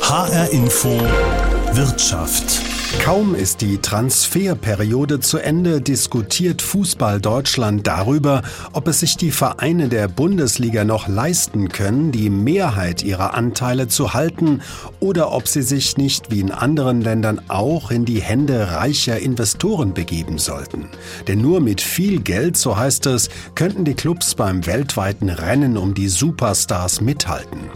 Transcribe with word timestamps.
HR 0.00 0.52
Info 0.52 0.90
Wirtschaft. 1.72 2.62
Kaum 3.02 3.34
ist 3.34 3.62
die 3.62 3.78
Transferperiode 3.78 5.18
zu 5.18 5.38
Ende, 5.38 5.80
diskutiert 5.80 6.62
Fußball 6.62 7.20
Deutschland 7.20 7.84
darüber, 7.86 8.42
ob 8.72 8.86
es 8.86 9.00
sich 9.00 9.16
die 9.16 9.32
Vereine 9.32 9.88
der 9.88 10.06
Bundesliga 10.06 10.84
noch 10.84 11.08
leisten 11.08 11.68
können, 11.68 12.12
die 12.12 12.30
Mehrheit 12.30 13.02
ihrer 13.02 13.34
Anteile 13.34 13.88
zu 13.88 14.14
halten 14.14 14.62
oder 15.00 15.32
ob 15.32 15.48
sie 15.48 15.62
sich 15.62 15.96
nicht 15.96 16.30
wie 16.30 16.40
in 16.40 16.52
anderen 16.52 17.00
Ländern 17.00 17.40
auch 17.48 17.90
in 17.90 18.04
die 18.04 18.22
Hände 18.22 18.70
reicher 18.70 19.18
Investoren 19.18 19.94
begeben 19.94 20.38
sollten. 20.38 20.88
Denn 21.26 21.40
nur 21.40 21.60
mit 21.60 21.80
viel 21.80 22.20
Geld, 22.20 22.56
so 22.56 22.76
heißt 22.76 23.06
es, 23.06 23.30
könnten 23.56 23.84
die 23.84 23.94
Clubs 23.94 24.36
beim 24.36 24.64
weltweiten 24.64 25.28
Rennen 25.28 25.76
um 25.76 25.92
die 25.94 26.08
Superstars 26.08 27.00
mithalten. 27.00 27.70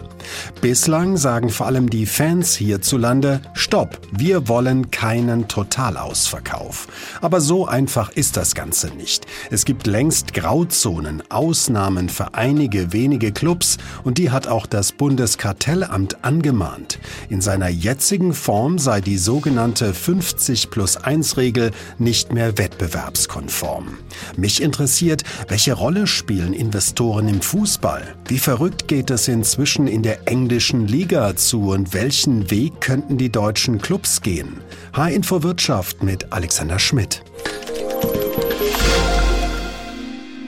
Bislang 0.61 1.17
sagen 1.17 1.49
vor 1.49 1.67
allem 1.67 1.89
die 1.89 2.05
Fans 2.05 2.55
hierzulande, 2.55 3.41
Stopp, 3.53 3.99
wir 4.11 4.47
wollen 4.47 4.91
keinen 4.91 5.47
Totalausverkauf. 5.47 6.87
Aber 7.21 7.41
so 7.41 7.67
einfach 7.67 8.09
ist 8.11 8.37
das 8.37 8.55
Ganze 8.55 8.87
nicht. 8.89 9.25
Es 9.49 9.65
gibt 9.65 9.87
längst 9.87 10.33
Grauzonen, 10.33 11.23
Ausnahmen 11.29 12.09
für 12.09 12.33
einige 12.33 12.93
wenige 12.93 13.31
Clubs 13.31 13.77
und 14.03 14.17
die 14.17 14.31
hat 14.31 14.47
auch 14.47 14.65
das 14.65 14.91
Bundeskartellamt 14.91 16.23
angemahnt. 16.23 16.99
In 17.29 17.41
seiner 17.41 17.69
jetzigen 17.69 18.33
Form 18.33 18.79
sei 18.79 19.01
die 19.01 19.17
sogenannte 19.17 19.93
50 19.93 20.69
plus 20.69 20.97
1 20.97 21.37
Regel 21.37 21.71
nicht 21.97 22.33
mehr 22.33 22.57
wettbewerbskonform. 22.57 23.97
Mich 24.35 24.61
interessiert, 24.61 25.23
welche 25.47 25.73
Rolle 25.73 26.07
spielen 26.07 26.53
Investoren 26.53 27.27
im 27.27 27.41
Fußball? 27.41 28.15
Wie 28.27 28.39
verrückt 28.39 28.87
geht 28.87 29.09
es 29.09 29.27
inzwischen 29.27 29.87
in 29.87 30.03
der 30.03 30.18
englischen 30.25 30.87
Liga 30.87 31.35
zu 31.35 31.69
und 31.69 31.93
welchen 31.93 32.49
Weg 32.51 32.81
könnten 32.81 33.17
die 33.17 33.31
deutschen 33.31 33.79
Clubs 33.79 34.21
gehen? 34.21 34.61
H-Info 34.93 35.43
Wirtschaft 35.43 36.03
mit 36.03 36.31
Alexander 36.31 36.79
Schmidt. 36.79 37.23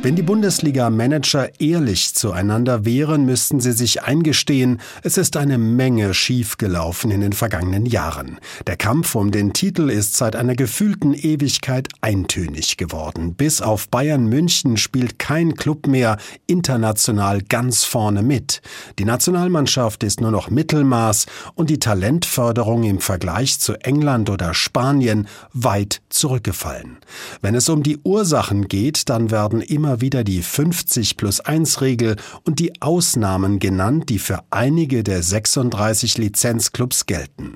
Wenn 0.03 0.15
die 0.15 0.23
Bundesliga-Manager 0.23 1.61
ehrlich 1.61 2.15
zueinander 2.15 2.85
wären, 2.85 3.23
müssten 3.23 3.59
sie 3.59 3.71
sich 3.71 4.01
eingestehen, 4.01 4.81
es 5.03 5.15
ist 5.15 5.37
eine 5.37 5.59
Menge 5.59 6.15
schiefgelaufen 6.15 7.11
in 7.11 7.21
den 7.21 7.33
vergangenen 7.33 7.85
Jahren. 7.85 8.39
Der 8.65 8.77
Kampf 8.77 9.13
um 9.13 9.29
den 9.29 9.53
Titel 9.53 9.91
ist 9.91 10.17
seit 10.17 10.35
einer 10.35 10.55
gefühlten 10.55 11.13
Ewigkeit 11.13 11.87
eintönig 12.01 12.77
geworden. 12.77 13.35
Bis 13.35 13.61
auf 13.61 13.89
Bayern 13.89 14.25
München 14.25 14.77
spielt 14.77 15.19
kein 15.19 15.53
Club 15.53 15.85
mehr 15.85 16.17
international 16.47 17.43
ganz 17.43 17.83
vorne 17.83 18.23
mit. 18.23 18.63
Die 18.97 19.05
Nationalmannschaft 19.05 20.01
ist 20.03 20.19
nur 20.19 20.31
noch 20.31 20.49
Mittelmaß 20.49 21.27
und 21.53 21.69
die 21.69 21.77
Talentförderung 21.77 22.85
im 22.85 23.01
Vergleich 23.01 23.59
zu 23.59 23.75
England 23.75 24.31
oder 24.31 24.55
Spanien 24.55 25.27
weit 25.53 26.01
zurückgefallen. 26.09 26.97
Wenn 27.43 27.53
es 27.53 27.69
um 27.69 27.83
die 27.83 27.99
Ursachen 28.03 28.67
geht, 28.67 29.07
dann 29.07 29.29
werden 29.29 29.61
immer 29.61 29.90
immer 29.91 29.99
wieder 29.99 30.23
die 30.23 30.41
50 30.41 31.17
plus 31.17 31.41
1 31.41 31.81
Regel 31.81 32.15
und 32.45 32.59
die 32.59 32.81
Ausnahmen 32.81 33.59
genannt, 33.59 34.07
die 34.07 34.19
für 34.19 34.39
einige 34.49 35.03
der 35.03 35.21
36 35.21 36.17
Lizenzclubs 36.17 37.07
gelten. 37.07 37.55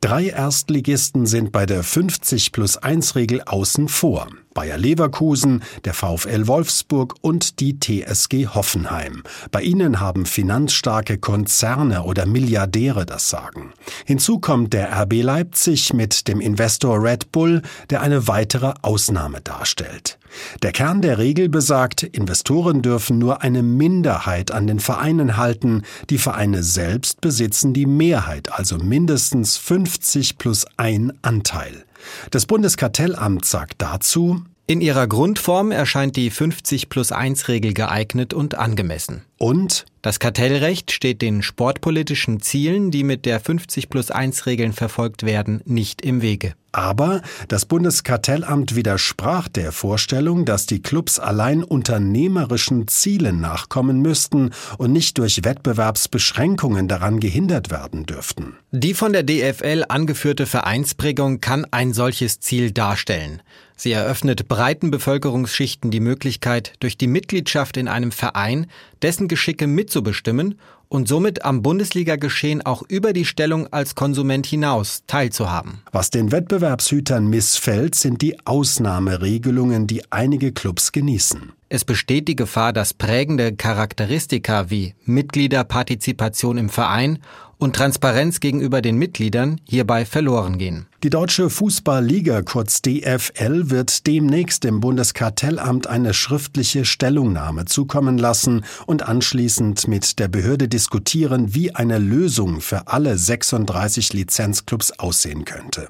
Drei 0.00 0.28
Erstligisten 0.28 1.26
sind 1.26 1.52
bei 1.52 1.66
der 1.66 1.82
50 1.82 2.52
plus 2.52 2.78
1 2.78 3.14
Regel 3.14 3.42
außen 3.42 3.88
vor. 3.88 4.28
Bayer 4.54 4.78
Leverkusen, 4.78 5.62
der 5.84 5.92
VfL 5.92 6.46
Wolfsburg 6.46 7.16
und 7.20 7.60
die 7.60 7.78
TSG 7.78 8.46
Hoffenheim. 8.46 9.22
Bei 9.50 9.60
ihnen 9.60 10.00
haben 10.00 10.24
finanzstarke 10.24 11.18
Konzerne 11.18 12.04
oder 12.04 12.24
Milliardäre 12.24 13.04
das 13.04 13.28
Sagen. 13.28 13.74
Hinzu 14.06 14.38
kommt 14.38 14.72
der 14.72 14.98
RB 15.02 15.20
Leipzig 15.22 15.92
mit 15.92 16.26
dem 16.26 16.40
Investor 16.40 17.02
Red 17.02 17.32
Bull, 17.32 17.60
der 17.90 18.00
eine 18.00 18.28
weitere 18.28 18.72
Ausnahme 18.80 19.42
darstellt. 19.42 20.18
Der 20.62 20.72
Kern 20.72 21.02
der 21.02 21.18
Regel 21.18 21.48
besagt, 21.48 22.02
Investoren 22.02 22.82
dürfen 22.82 23.18
nur 23.18 23.42
eine 23.42 23.62
Minderheit 23.62 24.50
an 24.50 24.66
den 24.66 24.80
Vereinen 24.80 25.36
halten, 25.36 25.82
die 26.10 26.18
Vereine 26.18 26.62
selbst 26.62 27.20
besitzen 27.20 27.72
die 27.72 27.86
Mehrheit, 27.86 28.52
also 28.52 28.78
mindestens 28.78 29.56
50 29.56 30.38
plus 30.38 30.66
ein 30.76 31.12
Anteil. 31.22 31.84
Das 32.30 32.46
Bundeskartellamt 32.46 33.44
sagt 33.44 33.82
dazu, 33.82 34.42
in 34.68 34.80
ihrer 34.80 35.06
Grundform 35.06 35.70
erscheint 35.70 36.16
die 36.16 36.28
50 36.28 36.88
plus 36.88 37.12
1 37.12 37.46
Regel 37.46 37.72
geeignet 37.72 38.34
und 38.34 38.56
angemessen. 38.56 39.22
Und 39.38 39.86
das 40.02 40.18
Kartellrecht 40.18 40.90
steht 40.90 41.22
den 41.22 41.42
sportpolitischen 41.42 42.40
Zielen, 42.40 42.90
die 42.90 43.04
mit 43.04 43.26
der 43.26 43.38
50 43.38 43.88
plus 43.88 44.10
1 44.10 44.44
Regeln 44.46 44.72
verfolgt 44.72 45.22
werden, 45.22 45.60
nicht 45.66 46.02
im 46.02 46.20
Wege. 46.20 46.54
Aber 46.76 47.22
das 47.48 47.64
Bundeskartellamt 47.64 48.76
widersprach 48.76 49.48
der 49.48 49.72
Vorstellung, 49.72 50.44
dass 50.44 50.66
die 50.66 50.82
Clubs 50.82 51.18
allein 51.18 51.64
unternehmerischen 51.64 52.86
Zielen 52.86 53.40
nachkommen 53.40 54.02
müssten 54.02 54.50
und 54.76 54.92
nicht 54.92 55.16
durch 55.16 55.42
Wettbewerbsbeschränkungen 55.42 56.86
daran 56.86 57.18
gehindert 57.18 57.70
werden 57.70 58.04
dürften. 58.04 58.58
Die 58.72 58.92
von 58.92 59.14
der 59.14 59.22
DFL 59.22 59.84
angeführte 59.88 60.44
Vereinsprägung 60.44 61.40
kann 61.40 61.66
ein 61.70 61.94
solches 61.94 62.40
Ziel 62.40 62.72
darstellen. 62.72 63.40
Sie 63.74 63.92
eröffnet 63.92 64.46
breiten 64.46 64.90
Bevölkerungsschichten 64.90 65.90
die 65.90 66.00
Möglichkeit, 66.00 66.74
durch 66.80 66.98
die 66.98 67.06
Mitgliedschaft 67.06 67.78
in 67.78 67.88
einem 67.88 68.12
Verein 68.12 68.66
dessen 69.00 69.28
Geschicke 69.28 69.66
mitzubestimmen 69.66 70.58
und 70.88 71.08
somit 71.08 71.44
am 71.44 71.62
Bundesliga-Geschehen 71.62 72.64
auch 72.64 72.82
über 72.88 73.12
die 73.12 73.24
Stellung 73.24 73.66
als 73.72 73.94
Konsument 73.94 74.46
hinaus 74.46 75.02
teilzuhaben. 75.06 75.82
Was 75.92 76.10
den 76.10 76.32
Wettbewerbshütern 76.32 77.26
missfällt, 77.26 77.94
sind 77.94 78.22
die 78.22 78.36
Ausnahmeregelungen, 78.46 79.86
die 79.86 80.02
einige 80.10 80.52
Clubs 80.52 80.92
genießen. 80.92 81.52
Es 81.68 81.84
besteht 81.84 82.28
die 82.28 82.36
Gefahr, 82.36 82.72
dass 82.72 82.94
prägende 82.94 83.54
Charakteristika 83.56 84.70
wie 84.70 84.94
Mitgliederpartizipation 85.04 86.58
im 86.58 86.68
Verein 86.68 87.18
und 87.58 87.74
Transparenz 87.74 88.38
gegenüber 88.38 88.82
den 88.82 88.96
Mitgliedern 88.96 89.60
hierbei 89.64 90.04
verloren 90.04 90.58
gehen. 90.58 90.86
Die 91.02 91.10
Deutsche 91.10 91.50
Fußballliga 91.50 92.42
kurz 92.42 92.82
DFL 92.82 93.70
wird 93.70 94.06
demnächst 94.06 94.62
dem 94.62 94.80
Bundeskartellamt 94.80 95.88
eine 95.88 96.14
schriftliche 96.14 96.84
Stellungnahme 96.84 97.64
zukommen 97.64 98.18
lassen 98.18 98.64
und 98.86 99.02
anschließend 99.02 99.88
mit 99.88 100.20
der 100.20 100.28
Behörde 100.28 100.68
diskutieren, 100.68 101.54
wie 101.54 101.74
eine 101.74 101.98
Lösung 101.98 102.60
für 102.60 102.86
alle 102.86 103.18
36 103.18 104.12
Lizenzclubs 104.12 104.92
aussehen 104.92 105.44
könnte. 105.44 105.88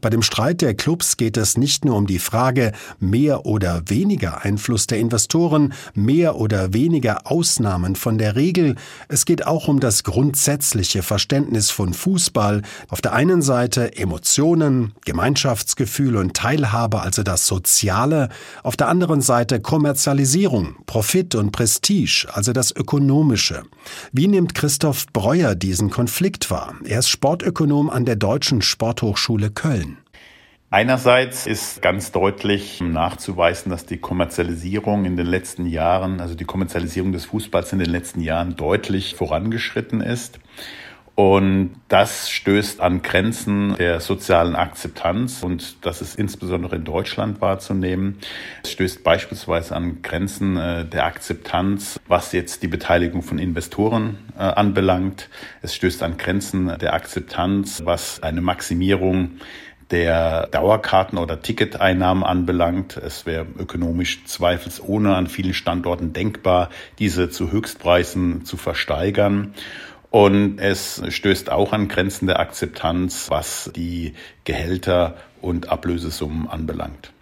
Bei 0.00 0.10
dem 0.10 0.22
Streit 0.22 0.62
der 0.62 0.74
Clubs 0.74 1.16
geht 1.16 1.36
es 1.36 1.56
nicht 1.56 1.84
nur 1.84 1.96
um 1.96 2.06
die 2.06 2.18
Frage 2.18 2.72
mehr 2.98 3.46
oder 3.46 3.82
weniger 3.86 4.44
Einfluss 4.44 4.86
der 4.86 4.98
Investoren, 4.98 5.74
mehr 5.94 6.36
oder 6.36 6.72
weniger 6.72 7.30
Ausnahmen 7.30 7.96
von 7.96 8.18
der 8.18 8.36
Regel, 8.36 8.76
es 9.08 9.24
geht 9.24 9.46
auch 9.46 9.68
um 9.68 9.80
das 9.80 10.04
grundsätzliche 10.04 11.02
Verständnis 11.02 11.70
von 11.70 11.94
Fußball, 11.94 12.62
auf 12.88 13.00
der 13.00 13.12
einen 13.12 13.42
Seite 13.42 13.96
Emotionen, 13.96 14.92
Gemeinschaftsgefühl 15.04 16.16
und 16.16 16.34
Teilhabe, 16.34 17.00
also 17.00 17.22
das 17.22 17.46
Soziale, 17.46 18.28
auf 18.62 18.76
der 18.76 18.88
anderen 18.88 19.20
Seite 19.20 19.60
Kommerzialisierung, 19.60 20.76
Profit 20.86 21.34
und 21.34 21.52
Prestige, 21.52 22.26
also 22.32 22.52
das 22.52 22.74
Ökonomische. 22.74 23.62
Wie 24.12 24.28
nimmt 24.28 24.54
Christoph 24.54 25.06
Breuer 25.12 25.54
diesen 25.54 25.90
Konflikt 25.90 26.50
wahr? 26.50 26.74
Er 26.84 27.00
ist 27.00 27.08
Sportökonom 27.08 27.90
an 27.90 28.04
der 28.04 28.16
Deutschen 28.16 28.62
Sporthochschule 28.62 29.50
Köln. 29.54 29.98
Einerseits 30.70 31.46
ist 31.46 31.82
ganz 31.82 32.10
deutlich 32.10 32.80
nachzuweisen, 32.80 33.70
dass 33.70 33.86
die 33.86 33.98
Kommerzialisierung 33.98 35.04
in 35.04 35.16
den 35.16 35.26
letzten 35.26 35.66
Jahren, 35.66 36.20
also 36.20 36.34
die 36.34 36.44
Kommerzialisierung 36.44 37.12
des 37.12 37.26
Fußballs 37.26 37.72
in 37.72 37.78
den 37.78 37.90
letzten 37.90 38.20
Jahren 38.20 38.56
deutlich 38.56 39.14
vorangeschritten 39.14 40.00
ist. 40.00 40.40
Und 41.16 41.76
das 41.86 42.28
stößt 42.28 42.80
an 42.80 43.02
Grenzen 43.02 43.76
der 43.76 44.00
sozialen 44.00 44.56
Akzeptanz 44.56 45.44
und 45.44 45.84
das 45.86 46.02
ist 46.02 46.18
insbesondere 46.18 46.74
in 46.74 46.84
Deutschland 46.84 47.40
wahrzunehmen. 47.40 48.18
Es 48.64 48.72
stößt 48.72 49.04
beispielsweise 49.04 49.76
an 49.76 50.02
Grenzen 50.02 50.56
äh, 50.56 50.84
der 50.84 51.04
Akzeptanz, 51.04 52.00
was 52.08 52.32
jetzt 52.32 52.64
die 52.64 52.68
Beteiligung 52.68 53.22
von 53.22 53.38
Investoren 53.38 54.18
äh, 54.36 54.42
anbelangt. 54.42 55.28
Es 55.62 55.76
stößt 55.76 56.02
an 56.02 56.16
Grenzen 56.16 56.76
der 56.80 56.94
Akzeptanz, 56.94 57.82
was 57.84 58.20
eine 58.20 58.40
Maximierung 58.40 59.38
der 59.92 60.48
Dauerkarten- 60.48 61.18
oder 61.18 61.42
Ticketeinnahmen 61.42 62.24
anbelangt. 62.24 62.96
Es 62.96 63.24
wäre 63.26 63.46
ökonomisch 63.56 64.24
zweifelsohne 64.24 65.14
an 65.14 65.28
vielen 65.28 65.54
Standorten 65.54 66.12
denkbar, 66.12 66.70
diese 66.98 67.30
zu 67.30 67.52
Höchstpreisen 67.52 68.44
zu 68.44 68.56
versteigern. 68.56 69.54
Und 70.14 70.60
es 70.60 71.02
stößt 71.08 71.50
auch 71.50 71.72
an 71.72 71.88
Grenzen 71.88 72.28
der 72.28 72.38
Akzeptanz, 72.38 73.30
was 73.30 73.68
die 73.74 74.12
Gehälter 74.44 75.16
und 75.40 75.70
Ablösesummen 75.70 76.46
anbelangt. 76.46 77.12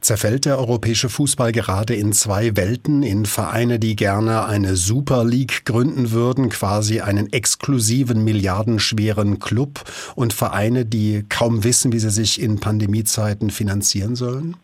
Zerfällt 0.00 0.46
der 0.46 0.58
europäische 0.58 1.10
Fußball 1.10 1.52
gerade 1.52 1.94
in 1.94 2.14
zwei 2.14 2.56
Welten, 2.56 3.02
in 3.02 3.26
Vereine, 3.26 3.78
die 3.78 3.96
gerne 3.96 4.46
eine 4.46 4.76
Super 4.76 5.26
League 5.26 5.66
gründen 5.66 6.10
würden, 6.10 6.48
quasi 6.48 7.02
einen 7.02 7.30
exklusiven, 7.34 8.24
milliardenschweren 8.24 9.40
Club, 9.40 9.84
und 10.14 10.32
Vereine, 10.32 10.86
die 10.86 11.26
kaum 11.28 11.64
wissen, 11.64 11.92
wie 11.92 11.98
sie 11.98 12.08
sich 12.08 12.40
in 12.40 12.60
Pandemiezeiten 12.60 13.50
finanzieren 13.50 14.16
sollen? 14.16 14.56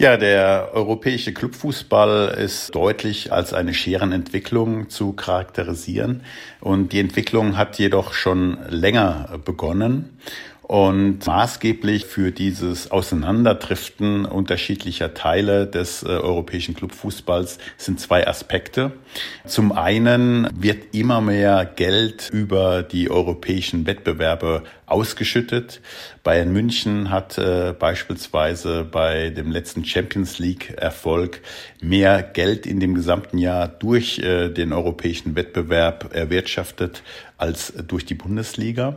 Ja, 0.00 0.16
der 0.16 0.70
europäische 0.74 1.32
Clubfußball 1.34 2.28
ist 2.38 2.72
deutlich 2.72 3.32
als 3.32 3.52
eine 3.52 3.74
Scherenentwicklung 3.74 4.90
zu 4.90 5.12
charakterisieren. 5.12 6.22
Und 6.60 6.92
die 6.92 7.00
Entwicklung 7.00 7.56
hat 7.56 7.80
jedoch 7.80 8.12
schon 8.12 8.58
länger 8.68 9.40
begonnen. 9.44 10.16
Und 10.68 11.26
maßgeblich 11.26 12.04
für 12.04 12.30
dieses 12.30 12.90
Auseinanderdriften 12.90 14.26
unterschiedlicher 14.26 15.14
Teile 15.14 15.66
des 15.66 16.02
äh, 16.02 16.08
europäischen 16.08 16.74
Clubfußballs 16.74 17.56
sind 17.78 17.98
zwei 17.98 18.28
Aspekte. 18.28 18.92
Zum 19.46 19.72
einen 19.72 20.46
wird 20.52 20.94
immer 20.94 21.22
mehr 21.22 21.64
Geld 21.64 22.28
über 22.30 22.82
die 22.82 23.10
europäischen 23.10 23.86
Wettbewerbe 23.86 24.62
ausgeschüttet. 24.84 25.80
Bayern 26.22 26.52
München 26.52 27.08
hat 27.08 27.38
äh, 27.38 27.72
beispielsweise 27.72 28.84
bei 28.84 29.30
dem 29.30 29.50
letzten 29.50 29.86
Champions 29.86 30.38
League 30.38 30.74
Erfolg 30.76 31.40
mehr 31.80 32.22
Geld 32.22 32.66
in 32.66 32.78
dem 32.78 32.94
gesamten 32.94 33.38
Jahr 33.38 33.68
durch 33.68 34.18
äh, 34.18 34.50
den 34.50 34.74
europäischen 34.74 35.34
Wettbewerb 35.34 36.14
erwirtschaftet 36.14 37.02
als 37.38 37.72
durch 37.86 38.04
die 38.04 38.14
Bundesliga. 38.14 38.96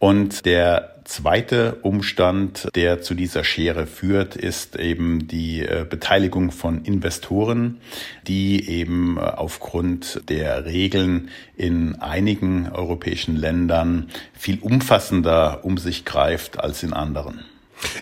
Und 0.00 0.44
der 0.46 0.95
zweite 1.06 1.76
Umstand, 1.82 2.68
der 2.74 3.00
zu 3.00 3.14
dieser 3.14 3.44
Schere 3.44 3.86
führt, 3.86 4.36
ist 4.36 4.76
eben 4.76 5.26
die 5.28 5.62
äh, 5.62 5.86
Beteiligung 5.88 6.50
von 6.50 6.84
Investoren, 6.84 7.80
die 8.26 8.68
eben 8.68 9.16
äh, 9.16 9.20
aufgrund 9.20 10.20
der 10.28 10.66
Regeln 10.66 11.30
in 11.56 11.96
einigen 11.96 12.68
europäischen 12.68 13.36
Ländern 13.36 14.10
viel 14.34 14.58
umfassender 14.60 15.64
um 15.64 15.78
sich 15.78 16.04
greift 16.04 16.60
als 16.60 16.82
in 16.82 16.92
anderen. 16.92 17.44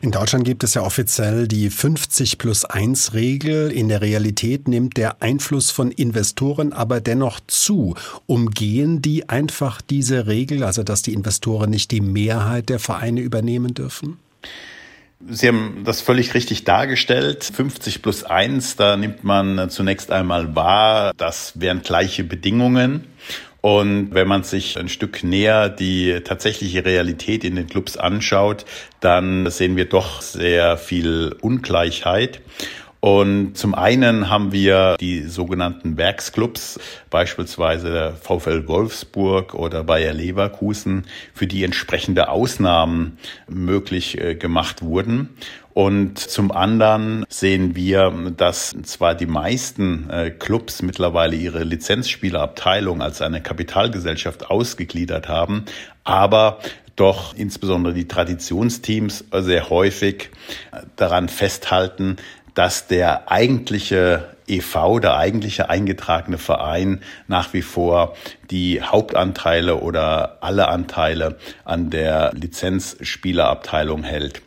In 0.00 0.10
Deutschland 0.10 0.44
gibt 0.44 0.64
es 0.64 0.74
ja 0.74 0.82
offiziell 0.82 1.48
die 1.48 1.70
50 1.70 2.38
plus 2.38 2.64
1 2.64 3.14
Regel. 3.14 3.70
In 3.70 3.88
der 3.88 4.00
Realität 4.00 4.68
nimmt 4.68 4.96
der 4.96 5.22
Einfluss 5.22 5.70
von 5.70 5.90
Investoren 5.90 6.72
aber 6.72 7.00
dennoch 7.00 7.40
zu. 7.46 7.94
Umgehen 8.26 9.02
die 9.02 9.28
einfach 9.28 9.80
diese 9.80 10.26
Regel, 10.26 10.64
also 10.64 10.82
dass 10.82 11.02
die 11.02 11.14
Investoren 11.14 11.70
nicht 11.70 11.90
die 11.90 12.00
Mehrheit 12.00 12.68
der 12.68 12.78
Vereine 12.78 13.20
übernehmen 13.20 13.74
dürfen? 13.74 14.18
Sie 15.26 15.48
haben 15.48 15.82
das 15.84 16.02
völlig 16.02 16.34
richtig 16.34 16.64
dargestellt. 16.64 17.44
50 17.44 18.02
plus 18.02 18.24
1, 18.24 18.76
da 18.76 18.96
nimmt 18.96 19.24
man 19.24 19.70
zunächst 19.70 20.10
einmal 20.10 20.54
wahr, 20.54 21.12
das 21.16 21.58
wären 21.58 21.82
gleiche 21.82 22.24
Bedingungen. 22.24 23.06
Und 23.64 24.12
wenn 24.12 24.28
man 24.28 24.42
sich 24.42 24.78
ein 24.78 24.90
Stück 24.90 25.24
näher 25.24 25.70
die 25.70 26.20
tatsächliche 26.22 26.84
Realität 26.84 27.44
in 27.44 27.56
den 27.56 27.66
Clubs 27.66 27.96
anschaut, 27.96 28.66
dann 29.00 29.48
sehen 29.50 29.74
wir 29.74 29.86
doch 29.86 30.20
sehr 30.20 30.76
viel 30.76 31.34
Ungleichheit. 31.40 32.42
Und 33.00 33.56
zum 33.56 33.74
einen 33.74 34.28
haben 34.28 34.52
wir 34.52 34.96
die 35.00 35.22
sogenannten 35.22 35.96
Werksclubs, 35.96 36.78
beispielsweise 37.08 37.90
der 37.90 38.12
VfL 38.12 38.66
Wolfsburg 38.66 39.54
oder 39.54 39.82
Bayer 39.82 40.12
Leverkusen, 40.12 41.06
für 41.32 41.46
die 41.46 41.64
entsprechende 41.64 42.28
Ausnahmen 42.28 43.16
möglich 43.48 44.20
äh, 44.20 44.34
gemacht 44.34 44.82
wurden. 44.82 45.30
Und 45.74 46.20
zum 46.20 46.52
anderen 46.52 47.26
sehen 47.28 47.74
wir, 47.74 48.12
dass 48.36 48.76
zwar 48.84 49.16
die 49.16 49.26
meisten 49.26 50.08
äh, 50.08 50.30
Clubs 50.30 50.82
mittlerweile 50.82 51.34
ihre 51.34 51.64
Lizenzspielerabteilung 51.64 53.02
als 53.02 53.20
eine 53.20 53.42
Kapitalgesellschaft 53.42 54.50
ausgegliedert 54.50 55.28
haben, 55.28 55.64
aber 56.04 56.60
doch 56.94 57.34
insbesondere 57.34 57.92
die 57.92 58.06
Traditionsteams 58.06 59.24
sehr 59.32 59.68
häufig 59.68 60.30
daran 60.94 61.28
festhalten, 61.28 62.18
dass 62.54 62.86
der 62.86 63.32
eigentliche 63.32 64.28
EV, 64.46 65.00
der 65.00 65.16
eigentliche 65.16 65.70
eingetragene 65.70 66.38
Verein, 66.38 67.00
nach 67.26 67.52
wie 67.52 67.62
vor 67.62 68.14
die 68.50 68.80
Hauptanteile 68.82 69.76
oder 69.80 70.38
alle 70.40 70.68
Anteile 70.68 71.36
an 71.64 71.90
der 71.90 72.32
Lizenzspielerabteilung 72.34 74.04
hält. 74.04 74.42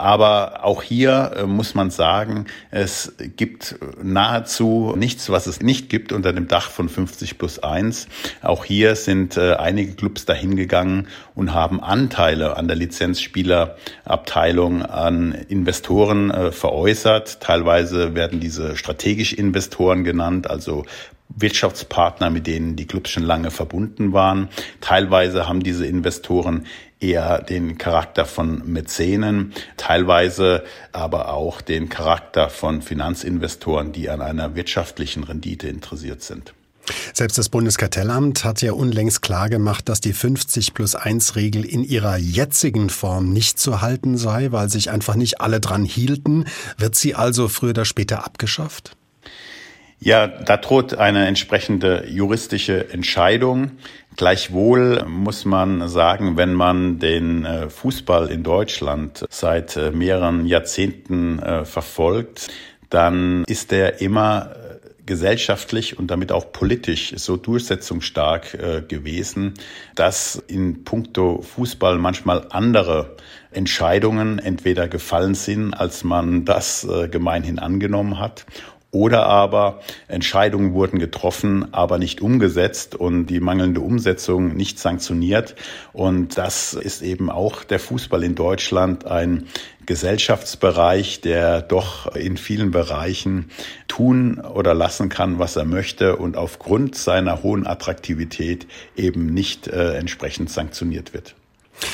Aber 0.00 0.64
auch 0.64 0.82
hier 0.82 1.32
äh, 1.36 1.46
muss 1.46 1.74
man 1.74 1.90
sagen, 1.90 2.46
es 2.70 3.12
gibt 3.36 3.76
nahezu 4.02 4.94
nichts, 4.96 5.28
was 5.28 5.46
es 5.46 5.60
nicht 5.60 5.90
gibt 5.90 6.12
unter 6.12 6.32
dem 6.32 6.48
Dach 6.48 6.70
von 6.70 6.88
50 6.88 7.36
plus 7.36 7.58
1. 7.58 8.08
Auch 8.40 8.64
hier 8.64 8.96
sind 8.96 9.36
äh, 9.36 9.56
einige 9.56 9.92
Clubs 9.92 10.24
dahingegangen 10.24 11.08
und 11.34 11.52
haben 11.52 11.82
Anteile 11.82 12.56
an 12.56 12.66
der 12.66 12.78
Lizenzspielerabteilung 12.78 14.86
an 14.86 15.32
Investoren 15.32 16.30
äh, 16.30 16.50
veräußert. 16.50 17.40
Teilweise 17.40 18.14
werden 18.14 18.40
diese 18.40 18.78
strategische 18.78 19.36
Investoren 19.36 20.04
genannt, 20.04 20.48
also 20.48 20.86
Wirtschaftspartner, 21.36 22.30
mit 22.30 22.46
denen 22.46 22.76
die 22.76 22.86
Clubs 22.86 23.10
schon 23.10 23.22
lange 23.22 23.50
verbunden 23.50 24.12
waren. 24.12 24.48
Teilweise 24.80 25.48
haben 25.48 25.62
diese 25.62 25.86
Investoren 25.86 26.66
eher 27.00 27.42
den 27.42 27.78
Charakter 27.78 28.26
von 28.26 28.62
Mäzenen, 28.66 29.54
teilweise 29.76 30.64
aber 30.92 31.32
auch 31.32 31.60
den 31.60 31.88
Charakter 31.88 32.50
von 32.50 32.82
Finanzinvestoren, 32.82 33.92
die 33.92 34.10
an 34.10 34.20
einer 34.20 34.54
wirtschaftlichen 34.54 35.24
Rendite 35.24 35.68
interessiert 35.68 36.22
sind. 36.22 36.52
Selbst 37.14 37.38
das 37.38 37.48
Bundeskartellamt 37.48 38.44
hat 38.44 38.62
ja 38.62 38.72
unlängst 38.72 39.22
klargemacht, 39.22 39.88
dass 39.88 40.00
die 40.00 40.12
50 40.12 40.74
plus 40.74 40.94
1 40.94 41.36
Regel 41.36 41.64
in 41.64 41.84
ihrer 41.84 42.16
jetzigen 42.16 42.90
Form 42.90 43.32
nicht 43.32 43.58
zu 43.58 43.80
halten 43.80 44.16
sei, 44.16 44.50
weil 44.50 44.68
sich 44.68 44.90
einfach 44.90 45.14
nicht 45.14 45.40
alle 45.40 45.60
dran 45.60 45.84
hielten. 45.84 46.46
Wird 46.78 46.96
sie 46.96 47.14
also 47.14 47.48
früher 47.48 47.70
oder 47.70 47.84
später 47.84 48.24
abgeschafft? 48.24 48.96
Ja, 50.02 50.26
da 50.26 50.56
droht 50.56 50.94
eine 50.94 51.26
entsprechende 51.26 52.06
juristische 52.08 52.90
Entscheidung. 52.90 53.72
Gleichwohl 54.16 55.04
muss 55.06 55.44
man 55.44 55.90
sagen, 55.90 56.38
wenn 56.38 56.54
man 56.54 56.98
den 56.98 57.44
äh, 57.44 57.68
Fußball 57.68 58.30
in 58.30 58.42
Deutschland 58.42 59.26
seit 59.28 59.76
äh, 59.76 59.90
mehreren 59.90 60.46
Jahrzehnten 60.46 61.38
äh, 61.38 61.66
verfolgt, 61.66 62.48
dann 62.88 63.44
ist 63.44 63.74
er 63.74 64.00
immer 64.00 64.54
gesellschaftlich 65.04 65.98
und 65.98 66.10
damit 66.10 66.32
auch 66.32 66.52
politisch 66.52 67.14
so 67.16 67.36
durchsetzungsstark 67.36 68.88
gewesen, 68.88 69.54
dass 69.96 70.36
in 70.46 70.84
puncto 70.84 71.42
Fußball 71.42 71.98
manchmal 71.98 72.46
andere 72.50 73.16
Entscheidungen 73.50 74.38
entweder 74.38 74.86
gefallen 74.86 75.34
sind, 75.34 75.74
als 75.74 76.04
man 76.04 76.44
das 76.44 76.86
gemeinhin 77.10 77.58
angenommen 77.58 78.20
hat 78.20 78.44
oder 78.92 79.26
aber 79.26 79.80
Entscheidungen 80.08 80.74
wurden 80.74 80.98
getroffen, 80.98 81.72
aber 81.72 81.98
nicht 81.98 82.20
umgesetzt 82.20 82.94
und 82.94 83.26
die 83.26 83.40
mangelnde 83.40 83.80
Umsetzung 83.80 84.56
nicht 84.56 84.78
sanktioniert. 84.78 85.54
Und 85.92 86.36
das 86.36 86.74
ist 86.74 87.02
eben 87.02 87.30
auch 87.30 87.62
der 87.62 87.78
Fußball 87.78 88.24
in 88.24 88.34
Deutschland 88.34 89.06
ein 89.06 89.46
Gesellschaftsbereich, 89.86 91.20
der 91.20 91.62
doch 91.62 92.14
in 92.14 92.36
vielen 92.36 92.70
Bereichen 92.70 93.50
tun 93.88 94.40
oder 94.40 94.74
lassen 94.74 95.08
kann, 95.08 95.38
was 95.38 95.56
er 95.56 95.64
möchte 95.64 96.16
und 96.16 96.36
aufgrund 96.36 96.96
seiner 96.96 97.42
hohen 97.42 97.66
Attraktivität 97.66 98.66
eben 98.96 99.26
nicht 99.26 99.68
äh, 99.68 99.94
entsprechend 99.94 100.50
sanktioniert 100.50 101.14
wird. 101.14 101.34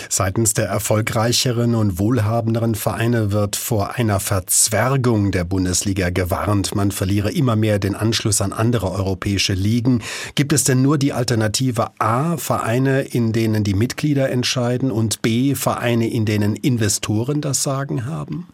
Seitens 0.08 0.54
der 0.54 0.66
erfolgreicheren 0.66 1.74
und 1.74 1.98
wohlhabenderen 1.98 2.74
Vereine 2.74 3.32
wird 3.32 3.56
vor 3.56 3.94
einer 3.94 4.20
Verzwergung 4.20 5.32
der 5.32 5.44
Bundesliga 5.44 6.10
gewarnt. 6.10 6.74
Man 6.74 6.90
verliere 6.90 7.32
immer 7.32 7.56
mehr 7.56 7.78
den 7.78 7.94
Anschluss 7.94 8.40
an 8.40 8.52
andere 8.52 8.90
europäische 8.90 9.54
Ligen. 9.54 10.02
Gibt 10.34 10.52
es 10.52 10.64
denn 10.64 10.82
nur 10.82 10.98
die 10.98 11.12
Alternative 11.12 11.90
A, 11.98 12.36
Vereine, 12.36 13.02
in 13.02 13.32
denen 13.32 13.64
die 13.64 13.74
Mitglieder 13.74 14.30
entscheiden 14.30 14.90
und 14.90 15.22
B, 15.22 15.54
Vereine, 15.54 16.08
in 16.08 16.24
denen 16.24 16.56
Investoren 16.56 17.40
das 17.40 17.62
Sagen 17.62 18.06
haben? 18.06 18.48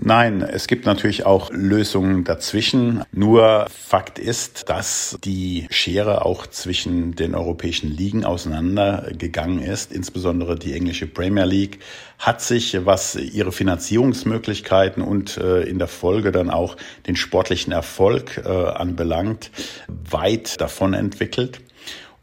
Nein, 0.00 0.42
es 0.42 0.68
gibt 0.68 0.86
natürlich 0.86 1.26
auch 1.26 1.50
Lösungen 1.50 2.22
dazwischen. 2.22 3.02
Nur 3.10 3.66
Fakt 3.68 4.20
ist, 4.20 4.68
dass 4.68 5.18
die 5.24 5.66
Schere 5.70 6.24
auch 6.24 6.46
zwischen 6.46 7.16
den 7.16 7.34
europäischen 7.34 7.90
Ligen 7.90 8.24
auseinandergegangen 8.24 9.60
ist. 9.60 9.92
Insbesondere 9.92 10.56
die 10.56 10.72
englische 10.72 11.08
Premier 11.08 11.46
League 11.46 11.80
hat 12.20 12.40
sich, 12.40 12.86
was 12.86 13.16
ihre 13.16 13.50
Finanzierungsmöglichkeiten 13.50 15.02
und 15.02 15.36
äh, 15.36 15.62
in 15.62 15.80
der 15.80 15.88
Folge 15.88 16.30
dann 16.30 16.48
auch 16.48 16.76
den 17.08 17.16
sportlichen 17.16 17.72
Erfolg 17.72 18.40
äh, 18.44 18.48
anbelangt, 18.48 19.50
weit 19.88 20.60
davon 20.60 20.94
entwickelt. 20.94 21.60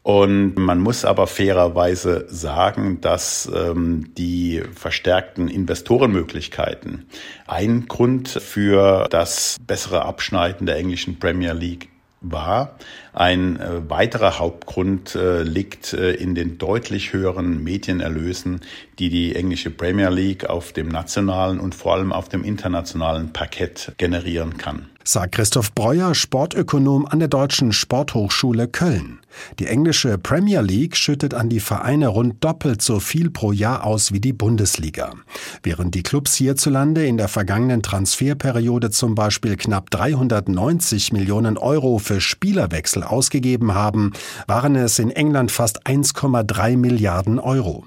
Und 0.06 0.54
man 0.56 0.78
muss 0.78 1.04
aber 1.04 1.26
fairerweise 1.26 2.26
sagen, 2.28 3.00
dass 3.00 3.50
ähm, 3.52 4.14
die 4.16 4.62
verstärkten 4.72 5.48
Investorenmöglichkeiten 5.48 7.06
ein 7.48 7.88
Grund 7.88 8.28
für 8.28 9.08
das 9.10 9.56
bessere 9.66 10.04
Abschneiden 10.04 10.64
der 10.64 10.76
englischen 10.76 11.18
Premier 11.18 11.54
League 11.54 11.88
war. 12.20 12.76
Ein 13.14 13.58
äh, 13.58 13.90
weiterer 13.90 14.38
Hauptgrund 14.38 15.16
äh, 15.16 15.42
liegt 15.42 15.92
äh, 15.92 16.12
in 16.12 16.36
den 16.36 16.56
deutlich 16.56 17.12
höheren 17.12 17.64
Medienerlösen, 17.64 18.60
die 19.00 19.10
die 19.10 19.34
englische 19.34 19.72
Premier 19.72 20.10
League 20.10 20.48
auf 20.48 20.72
dem 20.72 20.86
nationalen 20.86 21.58
und 21.58 21.74
vor 21.74 21.94
allem 21.94 22.12
auf 22.12 22.28
dem 22.28 22.44
internationalen 22.44 23.32
Parkett 23.32 23.92
generieren 23.98 24.56
kann. 24.56 24.86
Sagt 25.02 25.34
Christoph 25.34 25.72
Breuer, 25.72 26.14
Sportökonom 26.14 27.06
an 27.06 27.18
der 27.18 27.28
Deutschen 27.28 27.72
Sporthochschule 27.72 28.68
Köln. 28.68 29.18
Die 29.58 29.66
englische 29.66 30.18
Premier 30.18 30.60
League 30.60 30.96
schüttet 30.96 31.34
an 31.34 31.48
die 31.48 31.60
Vereine 31.60 32.08
rund 32.08 32.42
doppelt 32.42 32.82
so 32.82 33.00
viel 33.00 33.30
pro 33.30 33.52
Jahr 33.52 33.84
aus 33.84 34.12
wie 34.12 34.20
die 34.20 34.32
Bundesliga. 34.32 35.14
Während 35.62 35.94
die 35.94 36.02
Clubs 36.02 36.34
hierzulande 36.34 37.06
in 37.06 37.16
der 37.16 37.28
vergangenen 37.28 37.82
Transferperiode 37.82 38.90
zum 38.90 39.14
Beispiel 39.14 39.56
knapp 39.56 39.90
390 39.90 41.12
Millionen 41.12 41.58
Euro 41.58 41.98
für 41.98 42.20
Spielerwechsel 42.20 43.02
ausgegeben 43.02 43.74
haben, 43.74 44.12
waren 44.46 44.76
es 44.76 44.98
in 44.98 45.10
England 45.10 45.50
fast 45.52 45.86
1,3 45.86 46.76
Milliarden 46.76 47.38
Euro. 47.38 47.84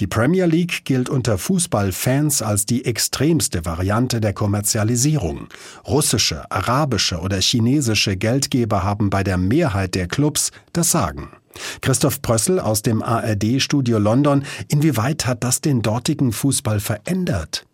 Die 0.00 0.06
Premier 0.06 0.46
League 0.46 0.84
gilt 0.84 1.08
unter 1.08 1.38
Fußballfans 1.38 2.42
als 2.42 2.66
die 2.66 2.84
extremste 2.84 3.64
Variante 3.64 4.20
der 4.20 4.32
Kommerzialisierung. 4.32 5.48
Russische, 5.86 6.50
arabische 6.50 7.18
oder 7.18 7.40
chinesische 7.40 8.16
Geldgeber 8.16 8.84
haben 8.84 9.10
bei 9.10 9.24
der 9.24 9.38
Mehrheit 9.38 9.94
der 9.94 10.06
Clubs 10.06 10.50
das 10.72 10.85
Sagen. 10.90 11.30
Christoph 11.80 12.22
Prössel 12.22 12.60
aus 12.60 12.82
dem 12.82 13.02
ARD-Studio 13.02 13.98
London, 13.98 14.44
inwieweit 14.68 15.26
hat 15.26 15.42
das 15.44 15.60
den 15.60 15.82
dortigen 15.82 16.32
Fußball 16.32 16.80
verändert? 16.80 17.66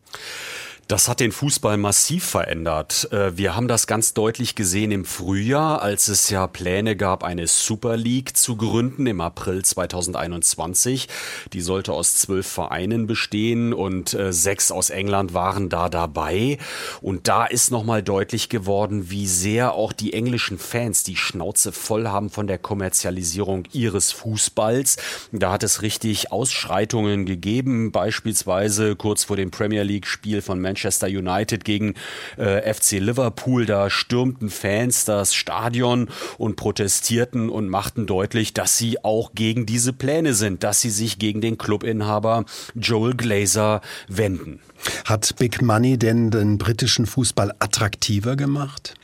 Das 0.88 1.08
hat 1.08 1.20
den 1.20 1.32
Fußball 1.32 1.76
massiv 1.76 2.24
verändert. 2.24 3.08
Äh, 3.12 3.36
wir 3.38 3.54
haben 3.56 3.68
das 3.68 3.86
ganz 3.86 4.14
deutlich 4.14 4.56
gesehen 4.56 4.90
im 4.90 5.04
Frühjahr, 5.04 5.80
als 5.80 6.08
es 6.08 6.28
ja 6.28 6.46
Pläne 6.46 6.96
gab, 6.96 7.24
eine 7.24 7.46
Super 7.46 7.96
League 7.96 8.36
zu 8.36 8.56
gründen 8.56 9.06
im 9.06 9.20
April 9.20 9.64
2021. 9.64 11.08
Die 11.52 11.60
sollte 11.60 11.92
aus 11.92 12.16
zwölf 12.16 12.46
Vereinen 12.46 13.06
bestehen 13.06 13.72
und 13.72 14.12
äh, 14.12 14.32
sechs 14.32 14.70
aus 14.72 14.90
England 14.90 15.34
waren 15.34 15.68
da 15.68 15.88
dabei. 15.88 16.58
Und 17.00 17.28
da 17.28 17.46
ist 17.46 17.70
nochmal 17.70 18.02
deutlich 18.02 18.48
geworden, 18.48 19.08
wie 19.08 19.28
sehr 19.28 19.74
auch 19.74 19.92
die 19.92 20.12
englischen 20.12 20.58
Fans 20.58 21.04
die 21.04 21.16
Schnauze 21.16 21.72
voll 21.72 22.08
haben 22.08 22.28
von 22.28 22.48
der 22.48 22.58
Kommerzialisierung 22.58 23.64
ihres 23.72 24.12
Fußballs. 24.12 24.96
Da 25.30 25.52
hat 25.52 25.62
es 25.62 25.80
richtig 25.80 26.32
Ausschreitungen 26.32 27.24
gegeben, 27.24 27.92
beispielsweise 27.92 28.96
kurz 28.96 29.24
vor 29.24 29.36
dem 29.36 29.50
Premier 29.50 29.84
League 29.84 30.06
Spiel 30.06 30.42
von 30.42 30.60
Manchester 30.60 30.71
Manchester 30.72 31.06
United 31.06 31.66
gegen 31.66 31.94
äh, 32.38 32.72
FC 32.72 32.92
Liverpool. 32.92 33.66
Da 33.66 33.90
stürmten 33.90 34.48
Fans 34.48 35.04
das 35.04 35.34
Stadion 35.34 36.08
und 36.38 36.56
protestierten 36.56 37.50
und 37.50 37.68
machten 37.68 38.06
deutlich, 38.06 38.54
dass 38.54 38.78
sie 38.78 39.04
auch 39.04 39.32
gegen 39.34 39.66
diese 39.66 39.92
Pläne 39.92 40.32
sind, 40.32 40.64
dass 40.64 40.80
sie 40.80 40.90
sich 40.90 41.18
gegen 41.18 41.42
den 41.42 41.58
Clubinhaber 41.58 42.46
Joel 42.74 43.14
Glazer 43.14 43.82
wenden. 44.08 44.60
Hat 45.04 45.36
Big 45.38 45.60
Money 45.60 45.98
denn 45.98 46.30
den 46.30 46.56
britischen 46.56 47.04
Fußball 47.04 47.52
attraktiver 47.58 48.36
gemacht? 48.36 48.94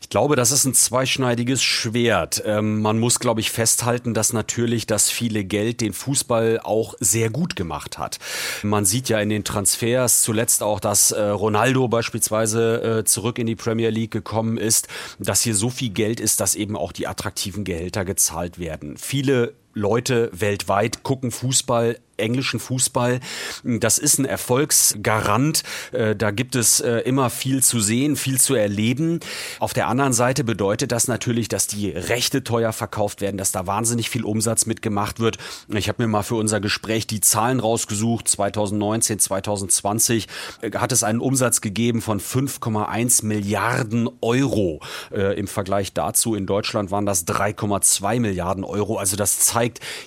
Ich 0.00 0.08
glaube, 0.08 0.36
das 0.36 0.50
ist 0.50 0.64
ein 0.64 0.74
zweischneidiges 0.74 1.62
Schwert. 1.62 2.42
Ähm, 2.44 2.80
man 2.80 2.98
muss, 2.98 3.18
glaube 3.18 3.40
ich, 3.40 3.50
festhalten, 3.50 4.14
dass 4.14 4.32
natürlich 4.32 4.86
das 4.86 5.10
viele 5.10 5.44
Geld 5.44 5.80
den 5.80 5.92
Fußball 5.92 6.60
auch 6.62 6.94
sehr 7.00 7.30
gut 7.30 7.56
gemacht 7.56 7.98
hat. 7.98 8.18
Man 8.62 8.84
sieht 8.84 9.08
ja 9.08 9.20
in 9.20 9.28
den 9.28 9.44
Transfers 9.44 10.22
zuletzt 10.22 10.62
auch, 10.62 10.80
dass 10.80 11.10
äh, 11.10 11.22
Ronaldo 11.22 11.88
beispielsweise 11.88 13.00
äh, 13.00 13.04
zurück 13.04 13.38
in 13.38 13.46
die 13.46 13.56
Premier 13.56 13.90
League 13.90 14.10
gekommen 14.10 14.58
ist, 14.58 14.88
dass 15.18 15.42
hier 15.42 15.54
so 15.54 15.70
viel 15.70 15.90
Geld 15.90 16.20
ist, 16.20 16.40
dass 16.40 16.54
eben 16.54 16.76
auch 16.76 16.92
die 16.92 17.06
attraktiven 17.06 17.64
Gehälter 17.64 18.04
gezahlt 18.04 18.58
werden. 18.58 18.96
Viele 18.96 19.54
Leute 19.74 20.30
weltweit 20.32 21.02
gucken 21.02 21.30
Fußball 21.30 21.96
englischen 22.18 22.60
Fußball. 22.60 23.20
Das 23.64 23.98
ist 23.98 24.18
ein 24.18 24.24
Erfolgsgarant. 24.24 25.62
Äh, 25.92 26.16
da 26.16 26.30
gibt 26.30 26.56
es 26.56 26.80
äh, 26.80 26.98
immer 27.00 27.30
viel 27.30 27.62
zu 27.62 27.80
sehen, 27.80 28.16
viel 28.16 28.40
zu 28.40 28.54
erleben. 28.54 29.20
Auf 29.60 29.72
der 29.72 29.88
anderen 29.88 30.12
Seite 30.12 30.44
bedeutet 30.44 30.92
das 30.92 31.08
natürlich, 31.08 31.48
dass 31.48 31.66
die 31.66 31.90
Rechte 31.90 32.44
teuer 32.44 32.72
verkauft 32.72 33.20
werden, 33.20 33.38
dass 33.38 33.52
da 33.52 33.66
wahnsinnig 33.66 34.10
viel 34.10 34.24
Umsatz 34.24 34.66
mitgemacht 34.66 35.20
wird. 35.20 35.38
Ich 35.68 35.88
habe 35.88 36.02
mir 36.02 36.08
mal 36.08 36.22
für 36.22 36.34
unser 36.34 36.60
Gespräch 36.60 37.06
die 37.06 37.20
Zahlen 37.20 37.60
rausgesucht. 37.60 38.28
2019, 38.28 39.18
2020 39.18 40.26
äh, 40.60 40.72
hat 40.72 40.92
es 40.92 41.02
einen 41.02 41.20
Umsatz 41.20 41.60
gegeben 41.60 42.02
von 42.02 42.20
5,1 42.20 43.24
Milliarden 43.24 44.08
Euro. 44.20 44.80
Im 45.10 45.46
Vergleich 45.46 45.92
dazu 45.92 46.34
in 46.34 46.46
Deutschland 46.46 46.90
waren 46.90 47.06
das 47.06 47.26
3,2 47.26 48.20
Milliarden 48.20 48.64
Euro. 48.64 48.96
Also 48.96 49.16
das 49.16 49.38
zeigt, 49.40 49.57